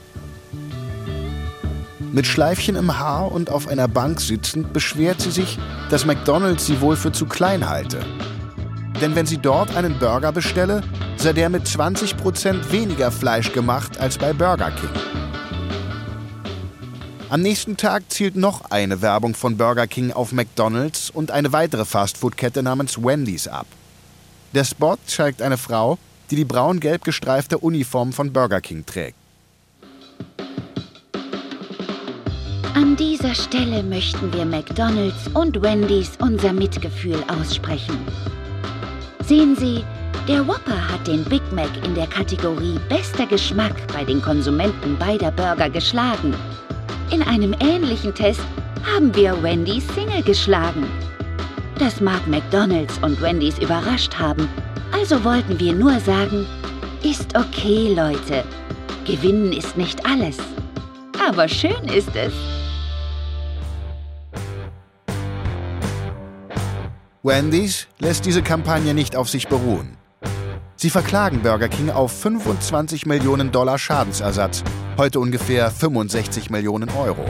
Mit 2.11 2.25
Schleifchen 2.25 2.75
im 2.75 2.97
Haar 2.97 3.31
und 3.31 3.49
auf 3.49 3.67
einer 3.67 3.87
Bank 3.87 4.21
sitzend 4.21 4.71
beschwert 4.71 5.21
sie 5.21 5.31
sich, 5.31 5.59
dass 5.89 6.05
McDonald's 6.05 6.65
sie 6.65 6.79
wohl 6.79 6.95
für 6.95 7.11
zu 7.11 7.25
klein 7.25 7.67
halte. 7.67 7.99
Denn 9.01 9.13
wenn 9.15 9.25
sie 9.25 9.37
dort 9.37 9.75
einen 9.75 9.99
Burger 9.99 10.31
bestelle, 10.31 10.81
sei 11.17 11.33
der 11.33 11.49
mit 11.49 11.67
20% 11.67 12.71
weniger 12.71 13.11
Fleisch 13.11 13.51
gemacht 13.51 13.99
als 13.99 14.17
bei 14.17 14.31
Burger 14.33 14.71
King. 14.71 14.89
Am 17.29 17.41
nächsten 17.41 17.75
Tag 17.75 18.03
zielt 18.09 18.37
noch 18.37 18.71
eine 18.71 19.01
Werbung 19.01 19.35
von 19.35 19.57
Burger 19.57 19.85
King 19.85 20.13
auf 20.13 20.31
McDonald's 20.31 21.09
und 21.09 21.29
eine 21.29 21.51
weitere 21.51 21.83
Fastfood-Kette 21.83 22.63
namens 22.63 22.97
Wendy's 22.97 23.49
ab. 23.49 23.67
Der 24.53 24.63
Spot 24.63 24.97
zeigt 25.05 25.41
eine 25.41 25.57
Frau, 25.57 25.97
die 26.31 26.37
die 26.37 26.45
braun-gelb 26.45 27.03
gestreifte 27.03 27.57
Uniform 27.57 28.13
von 28.13 28.31
Burger 28.31 28.61
King 28.61 28.85
trägt. 28.85 29.16
An 32.99 33.05
dieser 33.05 33.35
Stelle 33.35 33.83
möchten 33.83 34.33
wir 34.33 34.43
McDonald's 34.43 35.27
und 35.35 35.61
Wendy's 35.61 36.17
unser 36.19 36.51
Mitgefühl 36.51 37.23
aussprechen. 37.27 37.95
Sehen 39.23 39.55
Sie, 39.55 39.83
der 40.27 40.47
Whopper 40.47 40.91
hat 40.91 41.05
den 41.05 41.23
Big 41.25 41.43
Mac 41.51 41.69
in 41.85 41.93
der 41.93 42.07
Kategorie 42.07 42.79
Bester 42.89 43.27
Geschmack 43.27 43.75
bei 43.93 44.03
den 44.03 44.19
Konsumenten 44.19 44.97
beider 44.97 45.29
Burger 45.29 45.69
geschlagen. 45.69 46.33
In 47.11 47.21
einem 47.21 47.53
ähnlichen 47.59 48.15
Test 48.15 48.41
haben 48.83 49.13
wir 49.13 49.43
Wendy's 49.43 49.85
Single 49.93 50.23
geschlagen. 50.23 50.87
Das 51.77 52.01
mag 52.01 52.27
McDonald's 52.27 52.97
und 53.03 53.21
Wendy's 53.21 53.59
überrascht 53.59 54.17
haben, 54.17 54.49
also 54.91 55.23
wollten 55.23 55.59
wir 55.59 55.73
nur 55.73 55.99
sagen, 55.99 56.47
ist 57.03 57.37
okay, 57.37 57.93
Leute. 57.93 58.43
Gewinnen 59.05 59.53
ist 59.53 59.77
nicht 59.77 60.03
alles. 60.03 60.39
Aber 61.29 61.47
schön 61.47 61.83
ist 61.93 62.15
es. 62.15 62.56
Wendy's 67.27 67.87
lässt 67.99 68.25
diese 68.25 68.41
Kampagne 68.41 68.93
nicht 68.93 69.17
auf 69.17 69.27
sich 69.27 69.49
beruhen. 69.49 69.97
Sie 70.77 70.89
verklagen 70.89 71.41
Burger 71.41 71.67
King 71.67 71.89
auf 71.89 72.13
25 72.21 73.05
Millionen 73.05 73.51
Dollar 73.51 73.77
Schadensersatz, 73.77 74.63
heute 74.97 75.19
ungefähr 75.19 75.69
65 75.69 76.49
Millionen 76.49 76.89
Euro. 76.91 77.29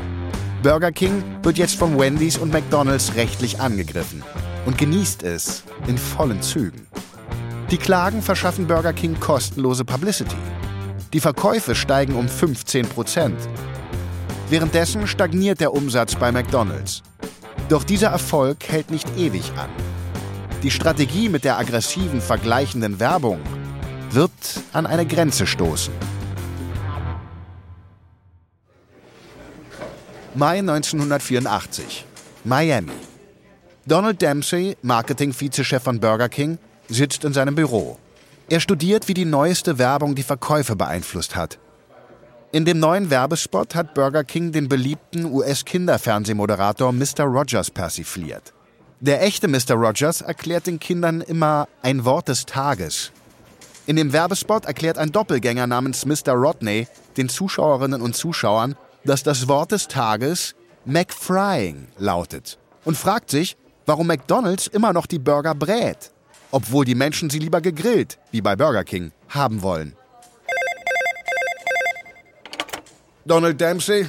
Burger 0.62 0.92
King 0.92 1.24
wird 1.42 1.58
jetzt 1.58 1.78
von 1.78 1.98
Wendy's 1.98 2.38
und 2.38 2.54
McDonald's 2.54 3.16
rechtlich 3.16 3.60
angegriffen 3.60 4.24
und 4.68 4.78
genießt 4.78 5.24
es 5.24 5.64
in 5.88 5.98
vollen 5.98 6.44
Zügen. 6.44 6.86
Die 7.72 7.78
Klagen 7.78 8.22
verschaffen 8.22 8.68
Burger 8.68 8.94
King 8.94 9.20
kostenlose 9.20 9.84
Publicity. 9.84 10.38
Die 11.12 11.20
Verkäufe 11.20 11.74
steigen 11.74 12.16
um 12.16 12.30
15 12.30 12.88
Prozent. 12.88 13.40
Währenddessen 14.52 15.08
stagniert 15.08 15.60
der 15.60 15.74
Umsatz 15.74 16.14
bei 16.14 16.32
McDonald's. 16.32 17.02
Doch 17.70 17.84
dieser 17.84 18.08
Erfolg 18.08 18.64
hält 18.70 18.92
nicht 18.92 19.18
ewig 19.18 19.52
an. 19.58 19.70
Die 20.64 20.72
Strategie 20.72 21.28
mit 21.28 21.44
der 21.44 21.58
aggressiven, 21.58 22.22
vergleichenden 22.22 23.00
Werbung 23.00 23.40
wird 24.12 24.32
an 24.72 24.86
eine 24.86 25.06
Grenze 25.06 25.46
stoßen. 25.46 25.94
Mai 30.34 30.60
1984. 30.60 32.06
Miami. 32.46 32.92
Donald 33.86 34.22
Dempsey, 34.22 34.78
Marketing-Vizechef 34.82 35.84
von 35.84 36.00
Burger 36.00 36.30
King, 36.30 36.60
sitzt 36.88 37.26
in 37.26 37.34
seinem 37.34 37.56
Büro. 37.56 37.98
Er 38.50 38.62
studiert, 38.62 39.10
wie 39.10 39.14
die 39.14 39.26
neueste 39.26 39.78
Werbung 39.78 40.16
die 40.16 40.24
Verkäufe 40.24 40.78
beeinflusst 40.78 41.36
hat. 41.36 41.60
In 42.54 42.64
dem 42.64 42.80
neuen 42.80 43.10
Werbespot 43.10 43.76
hat 43.76 43.94
Burger 43.94 44.24
King 44.24 44.54
den 44.54 44.70
beliebten 44.70 45.26
US-Kinderfernsehmoderator 45.26 46.94
Mr. 46.94 47.26
Rogers 47.26 47.70
persifliert. 47.70 48.54
Der 49.02 49.22
echte 49.22 49.50
Mr. 49.50 49.74
Rogers 49.74 50.22
erklärt 50.22 50.66
den 50.66 50.80
Kindern 50.80 51.20
immer 51.20 51.68
ein 51.82 52.06
Wort 52.06 52.30
des 52.30 52.46
Tages. 52.46 53.12
In 53.86 53.98
dem 53.98 54.14
Werbespot 54.14 54.64
erklärt 54.64 54.98
ein 54.98 55.12
Doppelgänger 55.12 55.68
namens 55.68 56.06
Mr. 56.06 56.32
Rodney 56.32 56.88
den 57.18 57.28
Zuschauerinnen 57.28 58.02
und 58.02 58.16
Zuschauern, 58.16 58.76
dass 59.04 59.24
das 59.24 59.50
Wort 59.50 59.74
des 59.74 59.90
Tages 59.90 60.56
McFrying 60.86 61.90
lautet 61.98 62.60
und 62.86 62.96
fragt 62.96 63.30
sich, 63.30 63.58
warum 63.86 64.08
McDonald's 64.08 64.68
immer 64.68 64.94
noch 64.94 65.06
die 65.06 65.20
Burger 65.20 65.54
brät, 65.54 66.12
obwohl 66.52 66.86
die 66.86 66.96
Menschen 66.96 67.30
sie 67.30 67.40
lieber 67.40 67.60
gegrillt, 67.60 68.18
wie 68.32 68.42
bei 68.42 68.56
Burger 68.56 68.86
King, 68.86 69.12
haben 69.28 69.62
wollen. 69.62 69.98
Donald 73.28 73.60
Dempsey? 73.60 74.08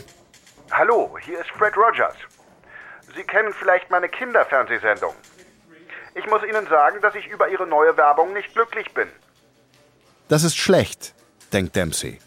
Hallo, 0.70 1.16
hier 1.20 1.40
ist 1.40 1.50
Fred 1.50 1.76
Rogers. 1.76 2.14
Sie 3.16 3.24
kennen 3.24 3.52
vielleicht 3.58 3.90
meine 3.90 4.08
Kinderfernsehsendung. 4.08 5.12
Ich 6.14 6.26
muss 6.26 6.42
Ihnen 6.44 6.66
sagen, 6.68 7.00
dass 7.02 7.14
ich 7.16 7.26
über 7.26 7.48
Ihre 7.48 7.66
neue 7.66 7.96
Werbung 7.96 8.32
nicht 8.32 8.54
glücklich 8.54 8.92
bin. 8.94 9.08
Das 10.28 10.44
ist 10.44 10.56
schlecht, 10.56 11.14
denkt 11.52 11.74
Dempsey. 11.74 12.18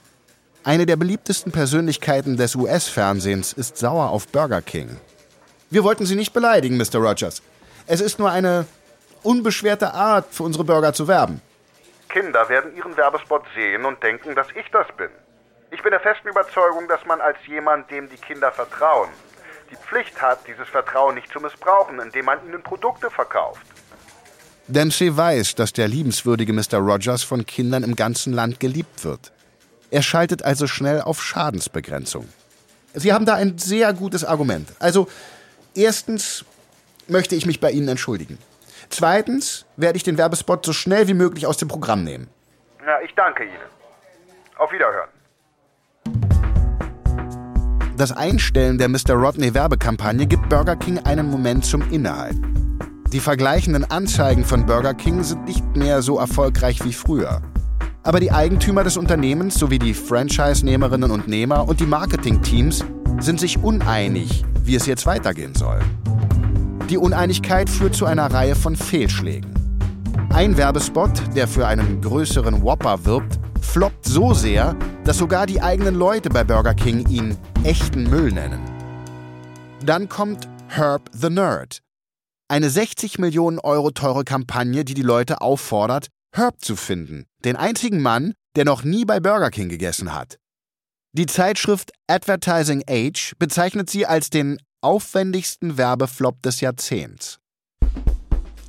Eine 0.66 0.86
der 0.86 0.98
beliebtesten 0.98 1.52
Persönlichkeiten 1.52 2.36
des 2.36 2.56
US-Fernsehens 2.56 3.54
ist 3.54 3.78
sauer 3.78 4.10
auf 4.10 4.28
Burger 4.28 4.62
King. 4.62 5.00
Wir 5.70 5.84
wollten 5.86 6.06
Sie 6.06 6.16
nicht 6.16 6.34
beleidigen, 6.34 6.78
Mr. 6.78 7.00
Rogers. 7.00 7.42
Es 7.88 8.02
ist 8.02 8.20
nur 8.20 8.30
eine 8.30 8.66
unbeschwerte 9.24 9.94
Art, 9.94 10.26
für 10.34 10.44
unsere 10.44 10.66
Burger 10.66 10.94
zu 10.94 11.08
werben. 11.08 11.42
Kinder 12.10 12.50
werden 12.50 12.76
Ihren 12.76 12.98
Werbespot 12.98 13.44
sehen 13.56 13.86
und 13.86 14.04
denken, 14.04 14.36
dass 14.36 14.48
ich 14.56 14.70
das 14.72 14.88
bin. 14.98 15.10
Ich 15.74 15.82
bin 15.82 15.92
der 15.92 16.02
festen 16.02 16.28
Überzeugung, 16.28 16.90
dass 16.90 17.06
man 17.06 17.22
als 17.22 17.38
jemand, 17.48 17.90
dem 17.90 18.10
die 18.10 18.18
Kinder 18.18 18.52
vertrauen, 18.52 19.10
die 19.72 19.78
Pflicht 19.78 20.22
hat, 20.22 20.46
dieses 20.46 20.68
Vertrauen 20.68 21.16
nicht 21.16 21.32
zu 21.32 21.40
missbrauchen, 21.40 22.00
indem 22.00 22.26
man 22.26 22.46
ihnen 22.46 22.62
Produkte 22.62 23.10
verkauft. 23.10 23.66
Dempsey 24.68 25.16
weiß, 25.16 25.56
dass 25.56 25.72
der 25.72 25.88
liebenswürdige 25.88 26.52
Mr. 26.52 26.78
Rogers 26.78 27.24
von 27.24 27.46
Kindern 27.46 27.84
im 27.84 27.96
ganzen 27.96 28.34
Land 28.34 28.60
geliebt 28.60 29.06
wird. 29.06 29.32
Er 29.92 30.02
schaltet 30.02 30.44
also 30.44 30.68
schnell 30.68 31.02
auf 31.02 31.22
Schadensbegrenzung. 31.22 32.28
Sie 32.94 33.14
haben 33.14 33.26
da 33.26 33.36
ein 33.36 33.58
sehr 33.58 33.94
gutes 33.94 34.26
Argument. 34.26 34.74
Also, 34.80 35.08
erstens 35.74 36.44
möchte 37.08 37.36
ich 37.36 37.46
mich 37.46 37.62
bei 37.62 37.72
Ihnen 37.72 37.88
entschuldigen. 37.88 38.38
Zweitens 38.90 39.66
werde 39.78 39.96
ich 39.96 40.04
den 40.04 40.18
Werbespot 40.18 40.66
so 40.66 40.74
schnell 40.74 41.08
wie 41.08 41.14
möglich 41.14 41.48
aus 41.48 41.56
dem 41.56 41.70
Programm 41.70 42.04
nehmen. 42.04 42.30
Ja, 42.86 43.00
ich 43.02 43.16
danke 43.16 43.46
Ihnen. 43.46 43.70
Auf 44.58 44.72
Wiederhören. 44.74 45.10
Das 48.02 48.12
Einstellen 48.12 48.80
der 48.80 48.90
Mr. 48.90 49.14
Rodney 49.14 49.54
Werbekampagne 49.54 50.26
gibt 50.26 50.50
Burger 50.50 50.76
King 50.76 50.98
einen 50.98 51.30
Moment 51.30 51.66
zum 51.66 51.84
Innehalten. 51.92 52.80
Die 53.14 53.20
vergleichenden 53.20 53.84
Anzeigen 53.92 54.44
von 54.44 54.66
Burger 54.66 54.96
King 54.96 55.22
sind 55.22 55.46
nicht 55.46 55.64
mehr 55.76 56.02
so 56.02 56.18
erfolgreich 56.18 56.84
wie 56.84 56.94
früher. 56.94 57.44
Aber 58.02 58.20
die 58.20 58.32
Eigentümer 58.32 58.84
des 58.84 58.98
Unternehmens 58.98 59.54
sowie 59.54 59.78
die 59.78 59.94
Franchise-Nehmerinnen 59.94 61.12
und 61.12 61.28
Nehmer 61.28 61.68
und 61.68 61.80
die 61.80 61.86
Marketingteams 61.86 62.84
sind 63.20 63.40
sich 63.40 63.60
uneinig, 63.60 64.46
wie 64.64 64.74
es 64.74 64.88
jetzt 64.88 65.06
weitergehen 65.06 65.54
soll. 65.54 65.78
Die 66.90 66.98
Uneinigkeit 66.98 67.70
führt 67.70 67.94
zu 67.94 68.08
einer 68.08 68.34
Reihe 68.34 68.56
von 68.56 68.76
Fehlschlägen. 68.76 69.54
Ein 70.34 70.58
Werbespot, 70.58 71.22
der 71.36 71.48
für 71.48 71.68
einen 71.68 72.02
größeren 72.02 72.64
Whopper 72.64 73.06
wirbt, 73.06 73.40
floppt 73.62 74.06
so 74.06 74.34
sehr, 74.34 74.76
dass 75.12 75.18
sogar 75.18 75.46
die 75.46 75.62
eigenen 75.62 75.96
Leute 75.96 76.30
bei 76.30 76.46
Burger 76.46 76.74
King 76.74 77.06
ihn 77.10 77.38
echten 77.66 78.10
Müll 78.10 78.32
nennen. 78.32 78.62
Dann 79.84 80.08
kommt 80.08 80.48
Herb 80.70 81.10
the 81.12 81.30
Nerd. 81.30 81.82
Eine 82.48 82.70
60 82.70 83.20
Millionen 83.20 83.60
Euro 83.60 83.92
teure 83.92 84.24
Kampagne, 84.24 84.86
die 84.86 84.94
die 84.94 85.02
Leute 85.02 85.42
auffordert, 85.42 86.08
Herb 86.34 86.64
zu 86.64 86.78
finden, 86.78 87.26
den 87.44 87.58
einzigen 87.58 88.02
Mann, 88.02 88.36
der 88.56 88.64
noch 88.64 88.86
nie 88.86 89.04
bei 89.04 89.20
Burger 89.20 89.50
King 89.50 89.68
gegessen 89.68 90.16
hat. 90.16 90.38
Die 91.12 91.26
Zeitschrift 91.26 91.92
Advertising 92.08 92.86
Age 92.90 93.34
bezeichnet 93.38 93.90
sie 93.90 94.06
als 94.06 94.30
den 94.30 94.60
aufwendigsten 94.80 95.78
Werbeflop 95.78 96.42
des 96.42 96.62
Jahrzehnts. 96.62 97.40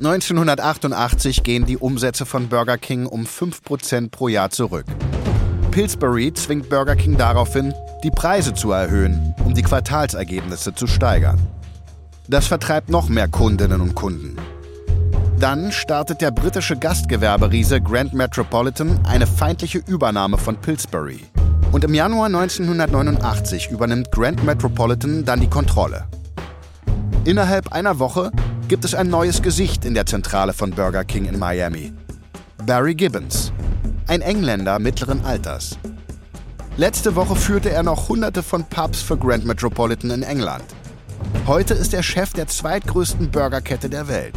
1988 0.01 1.45
gehen 1.45 1.67
die 1.67 1.79
Umsätze 1.79 2.27
von 2.27 2.49
Burger 2.49 2.79
King 2.79 3.07
um 3.07 3.27
5% 3.27 4.11
pro 4.11 4.27
Jahr 4.27 4.51
zurück. 4.51 4.87
Pillsbury 5.73 6.35
zwingt 6.35 6.69
Burger 6.69 6.95
King 6.95 7.17
daraufhin, 7.17 7.73
die 8.05 8.11
Preise 8.11 8.53
zu 8.53 8.73
erhöhen, 8.73 9.35
um 9.43 9.55
die 9.55 9.63
Quartalsergebnisse 9.63 10.75
zu 10.75 10.87
steigern. 10.87 11.41
Das 12.29 12.47
vertreibt 12.47 12.91
noch 12.91 13.09
mehr 13.09 13.27
Kundinnen 13.27 13.81
und 13.81 13.95
Kunden. 13.95 14.37
Dann 15.41 15.73
startet 15.73 16.21
der 16.21 16.31
britische 16.31 16.77
Gastgewerberiese 16.77 17.81
Grand 17.81 18.13
Metropolitan 18.13 19.01
eine 19.09 19.27
feindliche 19.27 19.79
Übernahme 19.79 20.37
von 20.37 20.57
Pillsbury. 20.57 21.21
Und 21.73 21.85
im 21.85 21.95
Januar 21.95 22.27
1989 22.27 23.71
übernimmt 23.71 24.13
Grand 24.13 24.45
Metropolitan 24.45 25.25
dann 25.25 25.41
die 25.41 25.49
Kontrolle. 25.49 26.05
Innerhalb 27.25 27.73
einer 27.73 27.99
Woche 27.99 28.31
gibt 28.69 28.85
es 28.85 28.95
ein 28.95 29.09
neues 29.09 29.41
Gesicht 29.41 29.87
in 29.87 29.95
der 29.95 30.05
Zentrale 30.05 30.53
von 30.53 30.71
Burger 30.71 31.05
King 31.05 31.25
in 31.25 31.39
Miami. 31.39 31.95
Barry 32.67 32.95
Gibbons, 32.95 33.53
ein 34.13 34.21
Engländer 34.21 34.79
mittleren 34.79 35.25
Alters. 35.25 35.79
Letzte 36.77 37.17
Woche 37.17 37.35
führte 37.35 37.71
er 37.71 37.83
noch 37.83 38.11
hunderte 38.11 38.43
von 38.43 38.63
Pubs 38.63 39.01
für 39.01 39.17
Grand 39.17 39.47
Metropolitan 39.47 40.11
in 40.11 40.23
England. 40.23 40.65
Heute 41.47 41.73
ist 41.73 41.95
er 41.95 42.03
Chef 42.03 42.35
der 42.35 42.47
zweitgrößten 42.47 43.31
Burgerkette 43.31 43.89
der 43.89 44.09
Welt. 44.09 44.35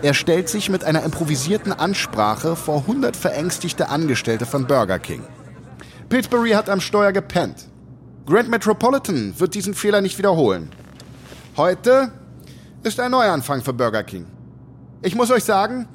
Er 0.00 0.14
stellt 0.14 0.48
sich 0.48 0.70
mit 0.70 0.82
einer 0.82 1.02
improvisierten 1.02 1.74
Ansprache 1.74 2.56
vor 2.56 2.78
100 2.78 3.14
verängstigte 3.14 3.90
Angestellte 3.90 4.46
von 4.46 4.66
Burger 4.66 4.98
King. 4.98 5.24
Pillsbury 6.08 6.52
hat 6.52 6.70
am 6.70 6.80
Steuer 6.80 7.12
gepennt. 7.12 7.68
Grand 8.24 8.48
Metropolitan 8.48 9.34
wird 9.38 9.54
diesen 9.54 9.74
Fehler 9.74 10.00
nicht 10.00 10.16
wiederholen. 10.16 10.70
Heute 11.58 12.12
ist 12.82 12.98
ein 12.98 13.10
Neuanfang 13.10 13.60
für 13.62 13.74
Burger 13.74 14.04
King. 14.04 14.24
Ich 15.04 15.16
muss 15.16 15.32
euch 15.32 15.42
sagen, 15.42 15.88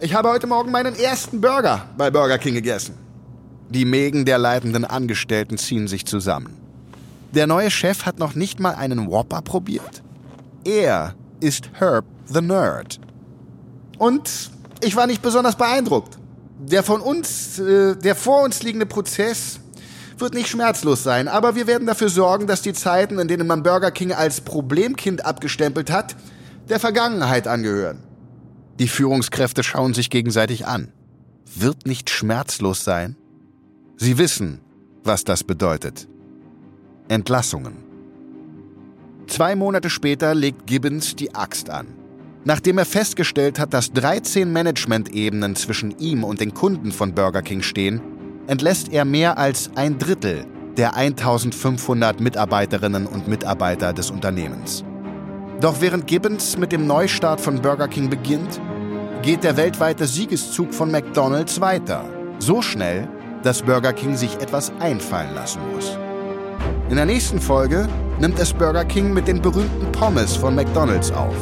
ich 0.00 0.14
habe 0.14 0.28
heute 0.28 0.48
Morgen 0.48 0.72
meinen 0.72 0.96
ersten 0.96 1.40
Burger 1.40 1.86
bei 1.96 2.10
Burger 2.10 2.38
King 2.38 2.54
gegessen. 2.54 2.96
Die 3.70 3.84
Mägen 3.84 4.24
der 4.24 4.36
leitenden 4.36 4.84
Angestellten 4.84 5.58
ziehen 5.58 5.86
sich 5.86 6.06
zusammen. 6.06 6.56
Der 7.32 7.46
neue 7.46 7.70
Chef 7.70 8.04
hat 8.04 8.18
noch 8.18 8.34
nicht 8.34 8.58
mal 8.58 8.74
einen 8.74 9.08
Whopper 9.08 9.42
probiert. 9.42 10.02
Er 10.64 11.14
ist 11.38 11.70
Herb 11.74 12.04
the 12.26 12.40
Nerd. 12.40 12.98
Und 13.98 14.50
ich 14.80 14.96
war 14.96 15.06
nicht 15.06 15.22
besonders 15.22 15.54
beeindruckt. 15.54 16.18
Der 16.58 16.82
von 16.82 17.00
uns, 17.00 17.60
äh, 17.60 17.94
der 17.94 18.16
vor 18.16 18.42
uns 18.42 18.64
liegende 18.64 18.86
Prozess 18.86 19.60
wird 20.18 20.34
nicht 20.34 20.48
schmerzlos 20.48 21.04
sein, 21.04 21.28
aber 21.28 21.54
wir 21.54 21.68
werden 21.68 21.86
dafür 21.86 22.08
sorgen, 22.08 22.48
dass 22.48 22.60
die 22.60 22.72
Zeiten, 22.72 23.20
in 23.20 23.28
denen 23.28 23.46
man 23.46 23.62
Burger 23.62 23.92
King 23.92 24.12
als 24.12 24.40
Problemkind 24.40 25.24
abgestempelt 25.24 25.92
hat, 25.92 26.16
der 26.68 26.80
Vergangenheit 26.80 27.46
angehören. 27.46 27.98
Die 28.78 28.88
Führungskräfte 28.88 29.62
schauen 29.62 29.94
sich 29.94 30.10
gegenseitig 30.10 30.66
an. 30.66 30.92
Wird 31.54 31.86
nicht 31.86 32.10
schmerzlos 32.10 32.84
sein? 32.84 33.16
Sie 33.96 34.18
wissen, 34.18 34.60
was 35.04 35.24
das 35.24 35.44
bedeutet. 35.44 36.08
Entlassungen. 37.08 37.76
Zwei 39.26 39.54
Monate 39.54 39.90
später 39.90 40.34
legt 40.34 40.66
Gibbons 40.66 41.14
die 41.16 41.34
Axt 41.34 41.70
an. 41.70 41.86
Nachdem 42.44 42.78
er 42.78 42.84
festgestellt 42.84 43.58
hat, 43.58 43.72
dass 43.72 43.92
13 43.92 44.52
Management-Ebenen 44.52 45.54
zwischen 45.54 45.96
ihm 45.98 46.24
und 46.24 46.40
den 46.40 46.54
Kunden 46.54 46.90
von 46.90 47.14
Burger 47.14 47.42
King 47.42 47.62
stehen, 47.62 48.00
entlässt 48.46 48.88
er 48.92 49.04
mehr 49.04 49.38
als 49.38 49.70
ein 49.76 49.98
Drittel 49.98 50.46
der 50.76 50.96
1500 50.96 52.20
Mitarbeiterinnen 52.20 53.06
und 53.06 53.28
Mitarbeiter 53.28 53.92
des 53.92 54.10
Unternehmens. 54.10 54.84
Doch 55.62 55.80
während 55.80 56.08
Gibbons 56.08 56.58
mit 56.58 56.72
dem 56.72 56.88
Neustart 56.88 57.40
von 57.40 57.62
Burger 57.62 57.86
King 57.86 58.10
beginnt, 58.10 58.60
geht 59.22 59.44
der 59.44 59.56
weltweite 59.56 60.08
Siegeszug 60.08 60.74
von 60.74 60.90
McDonald's 60.90 61.60
weiter. 61.60 62.04
So 62.40 62.62
schnell, 62.62 63.08
dass 63.44 63.62
Burger 63.62 63.92
King 63.92 64.16
sich 64.16 64.34
etwas 64.40 64.72
einfallen 64.80 65.32
lassen 65.36 65.60
muss. 65.72 65.96
In 66.90 66.96
der 66.96 67.06
nächsten 67.06 67.40
Folge 67.40 67.88
nimmt 68.18 68.40
es 68.40 68.52
Burger 68.52 68.84
King 68.84 69.12
mit 69.12 69.28
den 69.28 69.40
berühmten 69.40 69.92
Pommes 69.92 70.34
von 70.34 70.56
McDonald's 70.56 71.12
auf. 71.12 71.36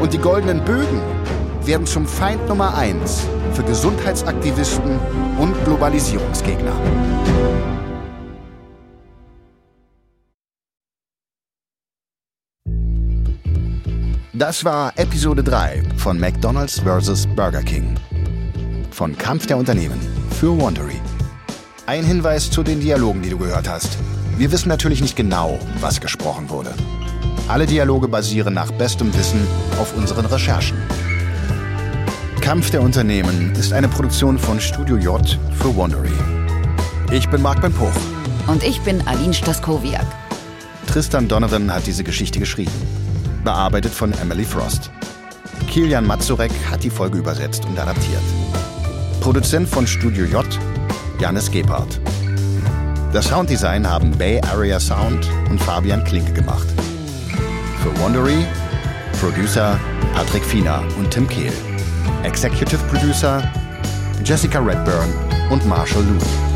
Und 0.00 0.12
die 0.12 0.18
goldenen 0.18 0.64
Bögen 0.64 1.00
werden 1.64 1.84
zum 1.84 2.06
Feind 2.06 2.48
Nummer 2.48 2.76
eins 2.76 3.26
für 3.54 3.64
Gesundheitsaktivisten 3.64 5.00
und 5.40 5.64
Globalisierungsgegner. 5.64 6.76
Das 14.34 14.64
war 14.64 14.94
Episode 14.96 15.44
3 15.44 15.82
von 15.98 16.18
McDonald's 16.18 16.80
vs. 16.80 17.26
Burger 17.36 17.62
King. 17.62 17.96
Von 18.90 19.14
Kampf 19.18 19.44
der 19.46 19.58
Unternehmen 19.58 20.00
für 20.30 20.58
Wandery. 20.58 20.98
Ein 21.84 22.02
Hinweis 22.02 22.50
zu 22.50 22.62
den 22.62 22.80
Dialogen, 22.80 23.20
die 23.20 23.28
du 23.28 23.36
gehört 23.36 23.68
hast. 23.68 23.98
Wir 24.38 24.50
wissen 24.50 24.70
natürlich 24.70 25.02
nicht 25.02 25.16
genau, 25.16 25.58
was 25.82 26.00
gesprochen 26.00 26.48
wurde. 26.48 26.72
Alle 27.46 27.66
Dialoge 27.66 28.08
basieren 28.08 28.54
nach 28.54 28.70
bestem 28.70 29.12
Wissen 29.14 29.46
auf 29.78 29.94
unseren 29.98 30.24
Recherchen. 30.24 30.78
Kampf 32.40 32.70
der 32.70 32.80
Unternehmen 32.80 33.52
ist 33.54 33.74
eine 33.74 33.88
Produktion 33.88 34.38
von 34.38 34.58
Studio 34.58 34.96
J 34.96 35.38
für 35.58 35.76
Wandery. 35.76 36.08
Ich 37.10 37.28
bin 37.28 37.42
Marc 37.42 37.60
Ben 37.60 37.74
Puch. 37.74 37.92
Und 38.46 38.64
ich 38.64 38.80
bin 38.80 39.06
Aline 39.06 39.34
Staskowiak. 39.34 40.06
Tristan 40.86 41.28
Donovan 41.28 41.70
hat 41.70 41.86
diese 41.86 42.02
Geschichte 42.02 42.38
geschrieben. 42.38 43.01
Bearbeitet 43.44 43.92
von 43.92 44.12
Emily 44.20 44.44
Frost. 44.44 44.90
Kilian 45.68 46.06
Mazurek 46.06 46.52
hat 46.70 46.84
die 46.84 46.90
Folge 46.90 47.18
übersetzt 47.18 47.64
und 47.64 47.78
adaptiert. 47.78 48.22
Produzent 49.20 49.68
von 49.68 49.86
Studio 49.86 50.24
J, 50.24 50.46
Janis 51.18 51.50
Gebhardt. 51.50 52.00
Das 53.12 53.26
Sounddesign 53.26 53.88
haben 53.88 54.10
Bay 54.12 54.40
Area 54.40 54.78
Sound 54.78 55.28
und 55.50 55.60
Fabian 55.60 56.04
Klinke 56.04 56.32
gemacht. 56.32 56.66
Für 57.82 58.02
Wandery, 58.02 58.46
Producer 59.20 59.78
Patrick 60.14 60.44
Fiener 60.44 60.82
und 60.98 61.10
Tim 61.10 61.28
Kehl. 61.28 61.52
Executive 62.22 62.82
Producer 62.90 63.42
Jessica 64.24 64.60
Redburn 64.60 65.12
und 65.50 65.66
Marshall 65.66 66.04
Lou. 66.04 66.51